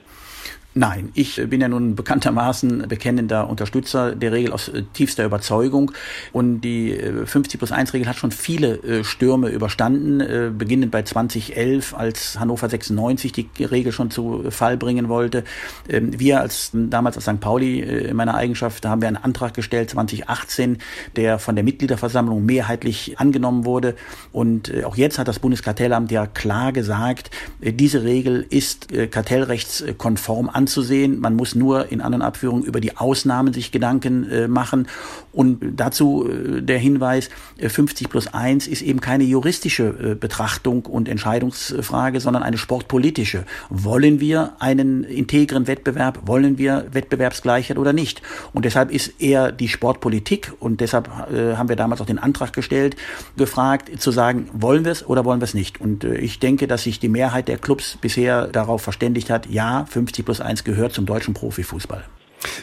Nein, 0.78 1.10
ich 1.16 1.42
bin 1.50 1.60
ja 1.60 1.68
nun 1.68 1.96
bekanntermaßen 1.96 2.88
bekennender 2.88 3.50
Unterstützer 3.50 4.13
der 4.13 4.32
Regel 4.32 4.52
aus 4.54 4.68
äh, 4.68 4.84
tiefster 4.94 5.26
Überzeugung. 5.26 5.92
Und 6.34 6.62
die 6.62 6.96
50 7.26 7.56
äh, 7.56 7.58
plus 7.58 7.72
1 7.72 7.96
Regel 7.96 8.08
hat 8.08 8.18
schon 8.18 8.30
viele 8.30 8.76
äh, 8.84 9.04
Stürme 9.04 9.50
überstanden, 9.50 10.56
beginnend 10.56 10.92
bei 10.92 11.02
2011, 11.02 11.96
als 11.96 12.40
Hannover 12.40 12.70
96 12.70 13.32
die 13.32 13.63
Regel 13.63 13.92
schon 13.92 14.12
zu 14.12 14.52
Fall 14.52 14.78
bringen 14.78 15.10
wollte. 15.10 15.46
Ähm, 15.90 16.20
wir 16.20 16.42
als 16.42 16.70
damals 16.74 17.16
als 17.16 17.26
St. 17.26 17.40
Pauli 17.40 17.80
in 17.80 18.16
meiner 18.16 18.36
Eigenschaft 18.36 18.86
haben 18.86 19.02
wir 19.02 19.08
einen 19.08 19.18
Antrag 19.18 19.56
gestellt 19.56 19.90
2018, 19.90 20.78
der 21.16 21.40
von 21.40 21.56
der 21.56 21.63
Mitgliederversammlung 21.63 22.46
mehrheitlich 22.46 23.20
angenommen 23.20 23.66
wurde. 23.66 23.96
Und 24.32 24.72
auch 24.86 24.96
jetzt 24.96 25.18
hat 25.18 25.28
das 25.28 25.40
Bundeskartellamt 25.40 26.12
ja 26.12 26.28
klar 26.28 26.72
gesagt, 26.72 27.32
diese 27.62 28.04
Regel 28.04 28.46
ist 28.48 28.90
kartellrechtskonform 29.10 30.50
an 30.50 30.67
anzusehen. 30.68 31.20
Man 31.20 31.36
muss 31.36 31.56
nur 31.56 31.92
in 31.92 32.02
anderen 32.02 32.22
Abführungen 32.22 32.64
über 32.64 32.82
die 32.82 32.98
Ausnahmen 32.98 33.54
sich 33.54 33.72
Gedanken 33.72 34.30
äh, 34.30 34.48
machen. 34.48 34.88
Und 35.32 35.60
dazu 35.76 36.28
äh, 36.28 36.62
der 36.62 36.78
Hinweis, 36.78 37.30
äh, 37.58 37.70
50 37.70 38.10
plus 38.10 38.28
1 38.34 38.68
ist 38.68 38.82
eben 38.82 39.00
keine 39.00 39.24
juristische 39.24 39.84
äh, 39.84 40.16
Betrachtung 40.16 40.86
und 40.86 41.08
Entscheidungsfrage, 41.08 42.20
sondern 42.20 42.44
eine 42.44 42.58
sportpolitische. 42.58 43.46
Wollen 43.70 44.20
wir 44.20 44.54
einen 44.60 45.06
integren 45.06 45.68
Wettbewerb? 45.68 46.24
Wollen 46.26 46.58
wir 46.58 46.88
Wettbewerbsgleichheit 46.92 47.78
oder 47.78 47.94
nicht? 47.94 48.22
Und 48.54 48.66
deshalb 48.66 48.92
ist 48.92 49.22
eher 49.22 49.52
die 49.52 49.70
Sportpolitik, 49.70 50.52
und 50.60 50.82
deshalb 50.82 51.08
äh, 51.32 51.56
haben 51.56 51.70
wir 51.70 51.76
damals 51.76 52.02
auch 52.02 52.06
den 52.06 52.20
Antrag 52.20 52.52
gestellt, 52.52 52.98
gefragt, 53.38 54.02
zu 54.02 54.12
sagen, 54.12 54.50
wollen 54.52 54.84
wir 54.84 54.92
es 54.92 55.08
oder 55.08 55.24
wollen 55.24 55.40
wir 55.40 55.46
es 55.46 55.54
nicht? 55.54 55.80
Und 55.80 56.04
äh, 56.04 56.16
ich 56.16 56.40
denke, 56.40 56.68
dass 56.68 56.84
sich 56.84 57.00
die 57.00 57.10
Mehrheit 57.10 57.48
der 57.48 57.58
Clubs 57.58 57.98
bisher 58.02 58.48
darauf 58.48 58.82
verständigt 58.82 59.30
hat, 59.30 59.48
ja, 59.50 59.86
50 59.86 60.26
plus 60.26 60.42
1 60.42 60.47
gehört 60.64 60.94
zum 60.94 61.06
deutschen 61.06 61.34
Profifußball. 61.34 62.04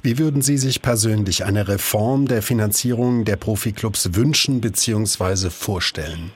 Wie 0.03 0.18
würden 0.18 0.42
Sie 0.42 0.59
sich 0.59 0.83
persönlich 0.83 1.44
eine 1.44 1.68
Reform 1.68 2.27
der 2.27 2.42
Finanzierung 2.42 3.25
der 3.25 3.37
Profiklubs 3.37 4.14
wünschen 4.14 4.61
bzw. 4.61 5.51
vorstellen? 5.51 6.31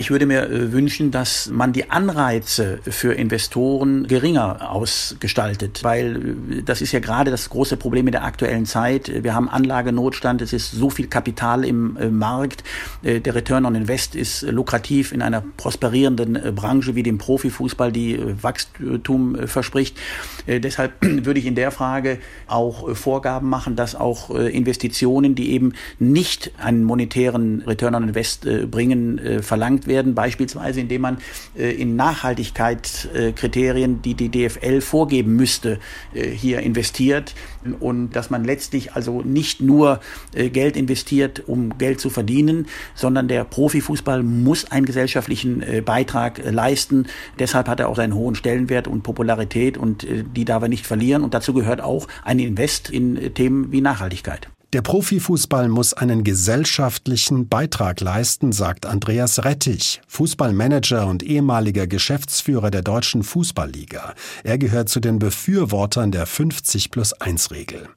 Ich 0.00 0.10
würde 0.10 0.24
mir 0.24 0.48
äh, 0.48 0.72
wünschen, 0.72 1.10
dass 1.10 1.50
man 1.50 1.74
die 1.74 1.90
Anreize 1.90 2.78
für 2.88 3.12
Investoren 3.12 4.06
geringer 4.06 4.72
ausgestaltet, 4.72 5.84
weil 5.84 6.16
äh, 6.16 6.62
das 6.62 6.80
ist 6.80 6.92
ja 6.92 7.00
gerade 7.00 7.30
das 7.30 7.50
große 7.50 7.76
Problem 7.76 8.06
in 8.08 8.12
der 8.12 8.24
aktuellen 8.24 8.64
Zeit. 8.64 9.12
Wir 9.22 9.34
haben 9.34 9.50
Anlagenotstand, 9.50 10.40
es 10.40 10.54
ist 10.54 10.70
so 10.70 10.88
viel 10.88 11.06
Kapital 11.08 11.66
im 11.66 11.98
äh, 11.98 12.08
Markt. 12.08 12.64
Der 13.02 13.34
Return 13.34 13.66
on 13.66 13.74
Invest 13.74 14.14
ist 14.14 14.42
lukrativ 14.42 15.12
in 15.12 15.20
einer 15.20 15.42
prosperierenden 15.58 16.54
Branche 16.54 16.94
wie 16.94 17.02
dem 17.02 17.18
Profifußball, 17.18 17.92
die 17.92 18.18
Wachstum 18.42 19.36
verspricht. 19.46 19.98
Deshalb 20.46 20.92
würde 21.00 21.40
ich 21.40 21.46
in 21.46 21.54
der 21.54 21.70
Frage 21.70 22.18
auch 22.46 22.94
Vorgaben 22.94 23.48
machen, 23.48 23.76
dass 23.76 23.94
auch 23.94 24.30
Investitionen, 24.30 25.34
die 25.34 25.52
eben 25.52 25.72
nicht 25.98 26.52
einen 26.58 26.84
monetären 26.84 27.62
Return 27.62 27.94
on 27.94 28.08
Invest 28.08 28.46
bringen, 28.70 29.42
verlangt 29.42 29.86
werden, 29.90 30.14
beispielsweise 30.14 30.80
indem 30.80 31.02
man 31.02 31.18
äh, 31.58 31.70
in 31.70 31.96
Nachhaltigkeitskriterien, 31.96 34.00
die 34.00 34.14
die 34.14 34.30
DFL 34.30 34.80
vorgeben 34.80 35.36
müsste, 35.36 35.78
äh, 36.14 36.30
hier 36.30 36.60
investiert 36.60 37.34
und 37.80 38.12
dass 38.12 38.30
man 38.30 38.44
letztlich 38.44 38.94
also 38.94 39.20
nicht 39.20 39.60
nur 39.60 40.00
äh, 40.34 40.48
Geld 40.48 40.78
investiert, 40.78 41.46
um 41.46 41.76
Geld 41.76 42.00
zu 42.00 42.08
verdienen, 42.08 42.68
sondern 42.94 43.28
der 43.28 43.44
Profifußball 43.44 44.22
muss 44.22 44.70
einen 44.70 44.86
gesellschaftlichen 44.86 45.64
Beitrag 45.84 46.40
leisten. 46.44 47.08
Deshalb 47.38 47.68
hat 47.68 47.80
er 47.80 47.88
auch 47.88 47.96
seinen 47.96 48.14
hohen 48.14 48.36
Stellenwert 48.36 48.86
und 48.86 49.02
Popularität 49.02 49.76
und 49.76 50.06
die 50.08 50.44
darf 50.44 50.62
er 50.62 50.68
nicht 50.68 50.86
verlieren. 50.86 51.24
Und 51.24 51.34
dazu 51.34 51.52
gehört 51.52 51.80
auch 51.80 52.06
ein 52.24 52.38
Invest 52.38 52.90
in 52.90 53.34
Themen 53.34 53.72
wie 53.72 53.80
Nachhaltigkeit. 53.80 54.48
Der 54.72 54.82
Profifußball 54.82 55.68
muss 55.68 55.94
einen 55.94 56.22
gesellschaftlichen 56.22 57.48
Beitrag 57.48 58.00
leisten, 58.00 58.52
sagt 58.52 58.86
Andreas 58.86 59.44
Rettich, 59.44 60.00
Fußballmanager 60.06 61.08
und 61.08 61.24
ehemaliger 61.24 61.88
Geschäftsführer 61.88 62.70
der 62.70 62.82
Deutschen 62.82 63.24
Fußballliga. 63.24 64.14
Er 64.44 64.58
gehört 64.58 64.88
zu 64.88 65.00
den 65.00 65.18
Befürwortern 65.18 66.12
der 66.12 66.24
50 66.24 66.92
plus 66.92 67.12
1 67.14 67.50
Regel. 67.50 67.88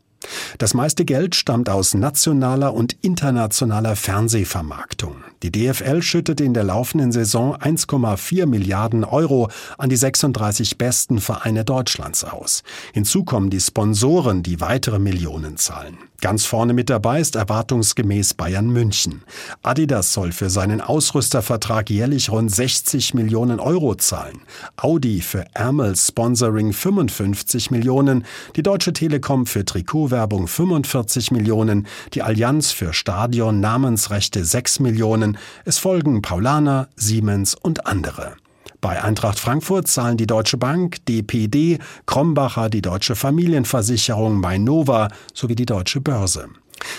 Das 0.57 0.73
meiste 0.73 1.05
Geld 1.05 1.35
stammt 1.35 1.69
aus 1.69 1.93
nationaler 1.93 2.73
und 2.73 2.93
internationaler 3.01 3.95
Fernsehvermarktung. 3.95 5.17
Die 5.43 5.51
DFL 5.51 6.01
schüttet 6.01 6.41
in 6.41 6.55
der 6.55 6.63
laufenden 6.63 7.11
Saison 7.11 7.55
1,4 7.55 8.47
Milliarden 8.47 9.03
Euro 9.03 9.49
an 9.77 9.89
die 9.89 9.95
36 9.95 10.77
besten 10.79 11.19
Vereine 11.19 11.65
Deutschlands 11.65 12.23
aus. 12.23 12.63
Hinzu 12.93 13.25
kommen 13.25 13.51
die 13.51 13.59
Sponsoren, 13.59 14.41
die 14.41 14.59
weitere 14.61 14.97
Millionen 14.97 15.57
zahlen. 15.57 15.97
Ganz 16.23 16.45
vorne 16.45 16.71
mit 16.71 16.89
dabei 16.89 17.19
ist 17.19 17.35
erwartungsgemäß 17.35 18.35
Bayern 18.35 18.69
München. 18.69 19.23
Adidas 19.61 20.13
soll 20.13 20.31
für 20.31 20.49
seinen 20.49 20.79
Ausrüstervertrag 20.79 21.89
jährlich 21.89 22.29
rund 22.29 22.49
60 22.49 23.13
Millionen 23.13 23.59
Euro 23.59 23.95
zahlen. 23.95 24.39
Audi 24.77 25.19
für 25.19 25.43
Ärmel 25.53 25.97
Sponsoring 25.97 26.71
55 26.71 27.71
Millionen, 27.71 28.23
die 28.55 28.63
Deutsche 28.63 28.93
Telekom 28.93 29.45
für 29.45 29.65
Trikotwerbung 29.65 30.47
45 30.47 31.31
Millionen, 31.31 31.87
die 32.13 32.21
Allianz 32.21 32.71
für 32.71 32.93
Stadion 32.93 33.59
Namensrechte 33.59 34.45
6 34.45 34.79
Millionen, 34.79 35.37
es 35.65 35.77
folgen 35.77 36.21
Paulaner, 36.21 36.87
Siemens 36.95 37.53
und 37.53 37.85
andere. 37.85 38.37
Bei 38.83 39.01
Eintracht 39.01 39.39
Frankfurt 39.39 39.87
zahlen 39.87 40.17
die 40.17 40.27
Deutsche 40.27 40.57
Bank, 40.57 41.05
DPD, 41.05 41.79
Krombacher, 42.05 42.69
die 42.69 42.81
Deutsche 42.81 43.15
Familienversicherung, 43.15 44.41
Mainova 44.41 45.07
sowie 45.33 45.55
die 45.55 45.65
Deutsche 45.65 46.01
Börse. 46.01 46.49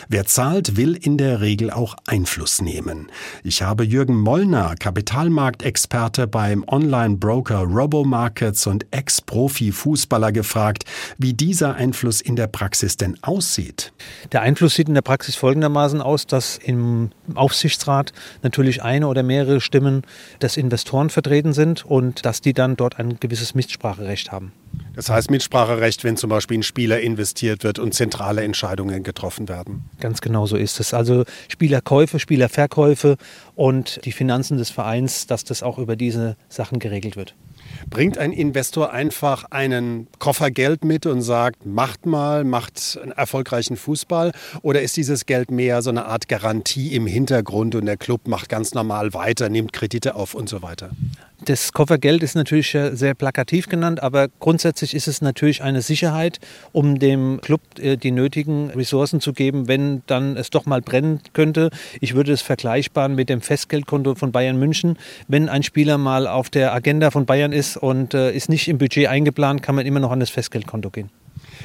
Wer 0.09 0.27
zahlt, 0.27 0.77
will 0.77 0.95
in 0.95 1.19
der 1.19 1.41
Regel 1.41 1.71
auch 1.71 1.97
Einfluss 2.07 2.61
nehmen. 2.61 3.11
Ich 3.43 3.63
habe 3.63 3.85
Jürgen 3.85 4.21
Mollner, 4.21 4.75
Kapitalmarktexperte 4.79 6.27
beim 6.27 6.65
Online-Broker 6.67 7.61
Robomarkets 7.61 8.67
und 8.67 8.87
Ex-Profi-Fußballer 8.91 10.33
gefragt, 10.33 10.85
wie 11.19 11.35
dieser 11.35 11.75
Einfluss 11.75 12.21
in 12.21 12.37
der 12.37 12.47
Praxis 12.47 12.97
denn 12.97 13.19
aussieht. 13.23 13.93
Der 14.33 14.43
Einfluss 14.43 14.75
sieht 14.75 14.89
in 14.89 14.95
der 14.95 15.03
Praxis 15.03 15.37
folgendermaßen 15.37 16.01
aus, 16.01 16.27
dass 16.27 16.59
im 16.59 17.11
Aufsichtsrat 17.35 18.13
natürlich 18.43 18.83
eine 18.83 19.09
oder 19.09 19.23
mehrere 19.23 19.61
Stimmen 19.61 20.03
des 20.41 20.57
Investoren 20.57 21.11
vertreten 21.11 21.53
sind 21.53 21.85
und 21.85 22.25
dass 22.25 22.41
die 22.41 22.53
dann 22.53 22.77
dort 22.77 22.99
ein 22.99 23.19
gewisses 23.21 23.55
Mitspracherecht 23.55 24.33
haben. 24.33 24.53
Das 24.95 25.09
heißt 25.09 25.31
Mitspracherecht, 25.31 26.05
wenn 26.05 26.17
zum 26.17 26.31
Beispiel 26.31 26.57
in 26.57 26.63
Spieler 26.63 27.01
investiert 27.01 27.65
wird 27.65 27.79
und 27.79 27.95
zentrale 27.95 28.43
Entscheidungen 28.43 29.03
getroffen 29.03 29.49
werden. 29.49 29.85
Ganz 30.01 30.21
genau 30.21 30.47
so 30.47 30.57
ist 30.57 30.81
es. 30.81 30.95
Also 30.95 31.25
Spielerkäufe, 31.49 32.19
Spielerverkäufe 32.19 33.17
und 33.55 34.05
die 34.05 34.13
Finanzen 34.13 34.57
des 34.57 34.71
Vereins, 34.71 35.27
dass 35.27 35.45
das 35.45 35.63
auch 35.63 35.79
über 35.79 35.97
diese 35.97 36.37
Sachen 36.49 36.79
geregelt 36.79 37.17
wird. 37.17 37.35
Bringt 37.89 38.19
ein 38.19 38.33
Investor 38.33 38.93
einfach 38.93 39.45
einen 39.51 40.09
Koffer 40.19 40.51
Geld 40.51 40.85
mit 40.85 41.07
und 41.07 41.23
sagt, 41.23 41.67
macht 41.67 42.07
mal, 42.07 42.45
macht 42.45 42.99
einen 43.03 43.13
erfolgreichen 43.13 43.77
Fußball? 43.77 44.33
Oder 44.63 44.83
ist 44.83 44.97
dieses 44.97 45.27
Geld 45.27 45.51
mehr 45.51 45.83
so 45.83 45.91
eine 45.91 46.07
Art 46.07 46.29
Garantie 46.29 46.95
im 46.95 47.07
Hintergrund 47.07 47.75
und 47.75 47.87
der 47.87 47.97
Club 47.97 48.27
macht 48.27 48.49
ganz 48.49 48.75
normal 48.75 49.15
weiter, 49.15 49.49
nimmt 49.49 49.73
Kredite 49.73 50.15
auf 50.15 50.35
und 50.35 50.49
so 50.49 50.63
weiter? 50.63 50.91
Das 51.45 51.73
Koffergeld 51.75 52.23
ist 52.23 52.37
natürlich 52.37 52.77
sehr 52.93 53.15
plakativ 53.15 53.69
genannt, 53.69 54.03
aber 54.03 54.29
grundsätzlich 54.41 54.95
ist 54.95 55.09
es 55.09 55.21
natürlich 55.21 55.63
eine 55.63 55.83
Sicherheit, 55.83 56.41
um 56.73 56.99
dem 56.99 57.41
Club 57.43 57.61
äh, 57.79 57.97
die 57.99 58.13
nötigen 58.13 58.71
Ressourcen 58.71 59.21
zu 59.21 59.35
geben, 59.35 59.69
wenn 59.69 60.03
dann 60.07 60.39
es 60.39 60.49
doch 60.49 60.65
mal 60.65 60.81
brennen 60.81 61.21
könnte. 61.35 61.69
Ich 62.01 62.15
würde 62.15 62.33
es 62.33 62.41
vergleichbaren 62.41 63.15
mit 63.15 63.29
dem 63.29 63.43
Festgeldkonto 63.43 64.15
von 64.15 64.33
Bayern 64.33 64.59
München. 64.59 64.97
Wenn 65.29 65.51
ein 65.51 65.63
Spieler 65.63 65.99
mal 65.99 66.27
auf 66.27 66.49
der 66.49 66.73
Agenda 66.73 67.11
von 67.11 67.27
Bayern 67.27 67.53
ist 67.53 67.74
und 67.77 68.15
äh, 68.15 68.33
ist 68.33 68.49
nicht 68.49 68.69
im 68.69 68.79
Budget 68.79 69.09
eingeplant, 69.09 69.63
kann 69.63 69.75
man 69.75 69.87
immer 69.87 70.01
noch 70.01 70.11
an 70.11 70.21
das 70.21 70.31
Festgeldkonto 70.31 70.91
gehen. 70.91 71.11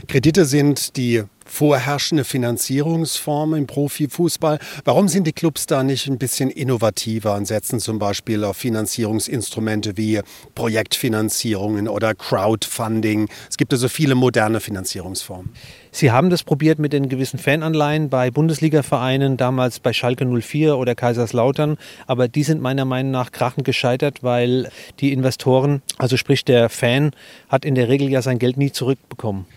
Kredite 0.07 0.45
sind 0.45 0.97
die 0.97 1.23
vorherrschende 1.49 2.23
Finanzierungsform 2.23 3.55
im 3.55 3.67
Profifußball. 3.67 4.59
Warum 4.85 5.07
sind 5.07 5.25
die 5.25 5.33
Clubs 5.33 5.65
da 5.65 5.83
nicht 5.83 6.07
ein 6.07 6.19
bisschen 6.19 6.49
innovativer 6.49 7.35
und 7.35 7.45
setzen 7.45 7.79
zum 7.79 7.97
Beispiel 7.97 8.43
auf 8.43 8.57
Finanzierungsinstrumente 8.57 9.97
wie 9.97 10.21
Projektfinanzierungen 10.55 11.87
oder 11.87 12.13
Crowdfunding? 12.13 13.29
Es 13.49 13.57
gibt 13.57 13.73
also 13.73 13.89
viele 13.89 14.15
moderne 14.15 14.59
Finanzierungsformen. 14.59 15.49
Sie 15.91 16.11
haben 16.11 16.29
das 16.29 16.43
probiert 16.43 16.77
mit 16.77 16.93
den 16.93 17.09
gewissen 17.09 17.39
Fananleihen 17.39 18.09
bei 18.09 18.29
Bundesliga-Vereinen, 18.29 19.37
damals 19.37 19.79
bei 19.79 19.91
Schalke 19.91 20.25
04 20.25 20.77
oder 20.77 20.93
Kaiserslautern, 20.93 21.77
aber 22.05 22.27
die 22.27 22.43
sind 22.43 22.61
meiner 22.61 22.85
Meinung 22.85 23.11
nach 23.11 23.31
krachend 23.31 23.65
gescheitert, 23.65 24.21
weil 24.21 24.69
die 24.99 25.11
Investoren, 25.11 25.81
also 25.97 26.15
sprich 26.15 26.45
der 26.45 26.69
Fan, 26.69 27.11
hat 27.49 27.65
in 27.65 27.73
der 27.73 27.89
Regel 27.89 28.07
ja 28.09 28.21
sein 28.21 28.37
Geld 28.37 28.57
nie 28.57 28.71
zurückbekommen. 28.71 29.47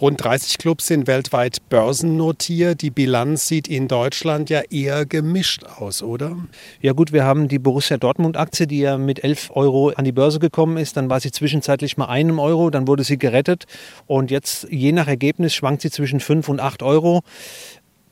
Rund 0.00 0.22
30 0.22 0.58
Clubs 0.58 0.86
sind 0.86 1.08
weltweit 1.08 1.58
börsennotiert. 1.70 2.82
Die 2.82 2.90
Bilanz 2.90 3.48
sieht 3.48 3.66
in 3.66 3.88
Deutschland 3.88 4.48
ja 4.48 4.60
eher 4.70 5.04
gemischt 5.04 5.64
aus, 5.64 6.04
oder? 6.04 6.36
Ja 6.80 6.92
gut, 6.92 7.12
wir 7.12 7.24
haben 7.24 7.48
die 7.48 7.58
Borussia 7.58 7.96
Dortmund-Aktie, 7.96 8.68
die 8.68 8.78
ja 8.78 8.96
mit 8.96 9.24
11 9.24 9.50
Euro 9.56 9.88
an 9.88 10.04
die 10.04 10.12
Börse 10.12 10.38
gekommen 10.38 10.76
ist. 10.76 10.96
Dann 10.96 11.10
war 11.10 11.18
sie 11.18 11.32
zwischenzeitlich 11.32 11.96
mal 11.96 12.06
einem 12.06 12.38
Euro, 12.38 12.70
dann 12.70 12.86
wurde 12.86 13.02
sie 13.02 13.18
gerettet. 13.18 13.64
Und 14.06 14.30
jetzt, 14.30 14.68
je 14.70 14.92
nach 14.92 15.08
Ergebnis, 15.08 15.52
schwankt 15.52 15.82
sie 15.82 15.90
zwischen 15.90 16.20
5 16.20 16.48
und 16.48 16.60
8 16.60 16.84
Euro. 16.84 17.22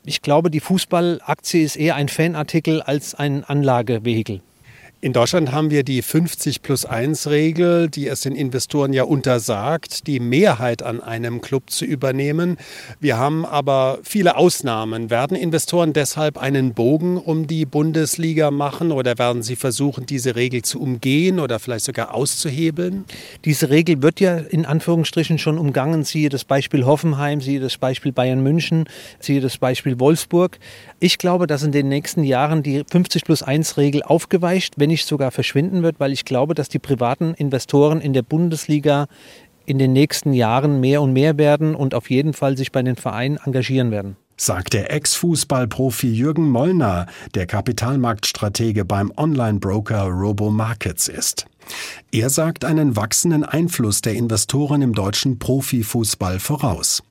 Ich 0.03 0.21
glaube, 0.21 0.51
die 0.51 0.59
Fußballaktie 0.59 1.63
ist 1.63 1.77
eher 1.77 1.95
ein 1.95 2.09
Fanartikel 2.09 2.81
als 2.81 3.15
ein 3.15 3.45
Anlagevehikel. 3.45 4.41
In 4.99 5.13
Deutschland 5.13 5.51
haben 5.51 5.69
wir 5.69 5.83
die 5.83 6.01
50 6.01 6.63
plus 6.63 6.83
1 6.83 7.27
Regel, 7.29 7.87
die 7.87 8.07
es 8.07 8.21
den 8.21 8.35
Investoren 8.35 8.93
ja 8.93 9.03
untersagt, 9.03 10.07
die 10.07 10.19
Mehrheit 10.19 10.81
an 10.81 11.01
einem 11.01 11.39
Club 11.39 11.69
zu 11.69 11.85
übernehmen. 11.85 12.57
Wir 12.99 13.15
haben 13.15 13.45
aber 13.45 13.99
viele 14.01 14.37
Ausnahmen. 14.37 15.11
Werden 15.11 15.37
Investoren 15.37 15.93
deshalb 15.93 16.39
einen 16.39 16.73
Bogen 16.73 17.17
um 17.17 17.45
die 17.45 17.67
Bundesliga 17.67 18.49
machen 18.49 18.91
oder 18.91 19.19
werden 19.19 19.43
sie 19.43 19.55
versuchen, 19.55 20.07
diese 20.07 20.35
Regel 20.35 20.63
zu 20.63 20.81
umgehen 20.81 21.39
oder 21.39 21.59
vielleicht 21.59 21.85
sogar 21.85 22.15
auszuhebeln? 22.15 23.05
Diese 23.45 23.69
Regel 23.69 24.01
wird 24.01 24.19
ja 24.19 24.37
in 24.37 24.65
Anführungsstrichen 24.65 25.37
schon 25.37 25.59
umgangen. 25.59 26.05
Siehe 26.05 26.29
das 26.29 26.43
Beispiel 26.43 26.87
Hoffenheim, 26.87 27.39
siehe 27.39 27.59
das 27.59 27.77
Beispiel 27.77 28.13
Bayern 28.13 28.41
München, 28.41 28.85
siehe 29.19 29.41
das 29.41 29.59
Beispiel 29.59 29.99
Wolfsburg. 29.99 30.57
Ich 30.99 31.19
glaube, 31.19 31.45
dass 31.45 31.61
in 31.61 31.71
den 31.71 31.87
nächsten 31.87 32.23
Jahren 32.23 32.63
die 32.63 32.83
50 32.89 33.25
plus 33.25 33.43
1 33.43 33.77
Regel 33.77 34.01
aufgeweicht, 34.01 34.79
wenn 34.87 34.93
nicht 34.93 35.05
sogar 35.05 35.31
verschwinden 35.31 35.83
wird, 35.83 35.99
weil 35.99 36.13
ich 36.13 36.23
glaube, 36.23 36.53
dass 36.53 36.69
die 36.69 36.79
privaten 36.79 37.33
Investoren 37.33 37.99
in 37.99 38.13
der 38.13 38.21
Bundesliga 38.21 39.07
in 39.65 39.79
den 39.79 39.91
nächsten 39.91 40.31
Jahren 40.31 40.79
mehr 40.79 41.01
und 41.01 41.11
mehr 41.11 41.37
werden 41.37 41.75
und 41.75 41.93
auf 41.93 42.09
jeden 42.09 42.31
Fall 42.31 42.55
sich 42.55 42.71
bei 42.71 42.81
den 42.81 42.95
Vereinen 42.95 43.37
engagieren 43.43 43.91
werden 43.91 44.15
sagt 44.39 44.73
der 44.73 44.93
Ex-Fußballprofi 44.93 46.13
Jürgen 46.13 46.51
Mollner, 46.51 47.07
der 47.33 47.47
Kapitalmarktstratege 47.47 48.85
beim 48.85 49.11
Online-Broker 49.17 50.03
Robo 50.03 50.51
Markets 50.51 51.07
ist. 51.07 51.47
Er 52.11 52.29
sagt 52.29 52.63
einen 52.63 52.95
wachsenden 52.95 53.43
Einfluss 53.43 54.01
der 54.01 54.13
Investoren 54.13 54.83
im 54.83 54.93
deutschen 54.93 55.39
Profifußball 55.39 56.39
voraus. 56.39 57.01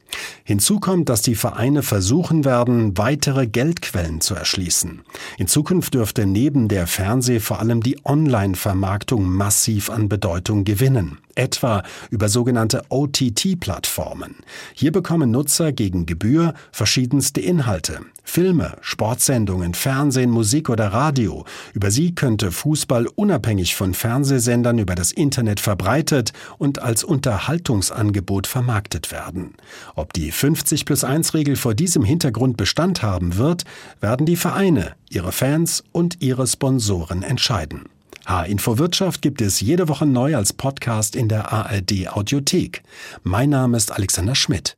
Hinzu 0.44 0.80
kommt, 0.80 1.08
dass 1.08 1.22
die 1.22 1.34
Vereine 1.34 1.82
versuchen 1.82 2.44
werden, 2.44 2.96
weitere 2.96 3.46
Geldquellen 3.46 4.20
zu 4.20 4.34
erschließen. 4.34 5.02
In 5.38 5.48
Zukunft 5.48 5.94
dürfte 5.94 6.26
neben 6.26 6.68
der 6.68 6.86
Fernseh 6.86 7.40
vor 7.40 7.60
allem 7.60 7.82
die 7.82 7.98
Online-Vermarktung 8.04 9.28
massiv 9.28 9.90
an 9.90 10.08
Bedeutung 10.08 10.64
gewinnen 10.64 11.18
etwa 11.37 11.83
über 12.11 12.29
sogenannte 12.29 12.83
OTT-Plattformen. 12.88 14.37
Hier 14.75 14.92
bekommen 14.92 15.31
Nutzer 15.31 15.72
gegen 15.72 16.07
Gebühr 16.07 16.55
verschiedenste 16.72 17.40
Inhalte. 17.40 18.01
Filme, 18.25 18.77
Sportsendungen, 18.81 19.72
Fernsehen, 19.72 20.31
Musik 20.31 20.68
oder 20.68 20.88
Radio. 20.88 21.44
Über 21.72 21.90
sie 21.90 22.14
könnte 22.14 22.51
Fußball 22.51 23.07
unabhängig 23.07 23.77
von 23.77 23.94
Fernsehsendern 23.94 24.79
über 24.79 24.94
das 24.94 25.12
Internet 25.12 25.61
verbreitet 25.61 26.33
und 26.59 26.83
als 26.83 27.05
Unterhaltungsangebot 27.05 28.46
vermarktet 28.46 29.12
werden. 29.12 29.55
Ob 29.94 30.12
die 30.12 30.33
50 30.33 30.85
plus 30.85 31.05
1 31.05 31.35
Regel 31.35 31.57
vor 31.57 31.75
diesem 31.75 32.05
Hintergrund 32.05 32.57
Bestand 32.57 33.03
haben 33.03 33.37
wird, 33.37 33.64
werden 34.01 34.27
die 34.27 34.37
Vereine, 34.37 34.96
ihre 35.09 35.33
Fans 35.33 35.85
und 35.92 36.20
ihre 36.20 36.46
Sponsoren 36.46 37.22
entscheiden. 37.22 37.85
H-Info 38.26 38.78
Wirtschaft 38.78 39.22
gibt 39.22 39.40
es 39.40 39.60
jede 39.60 39.88
Woche 39.88 40.04
neu 40.04 40.34
als 40.34 40.52
Podcast 40.52 41.14
in 41.14 41.28
der 41.28 41.52
ARD 41.52 42.08
Audiothek. 42.08 42.82
Mein 43.22 43.50
Name 43.50 43.76
ist 43.76 43.92
Alexander 43.92 44.34
Schmidt. 44.34 44.76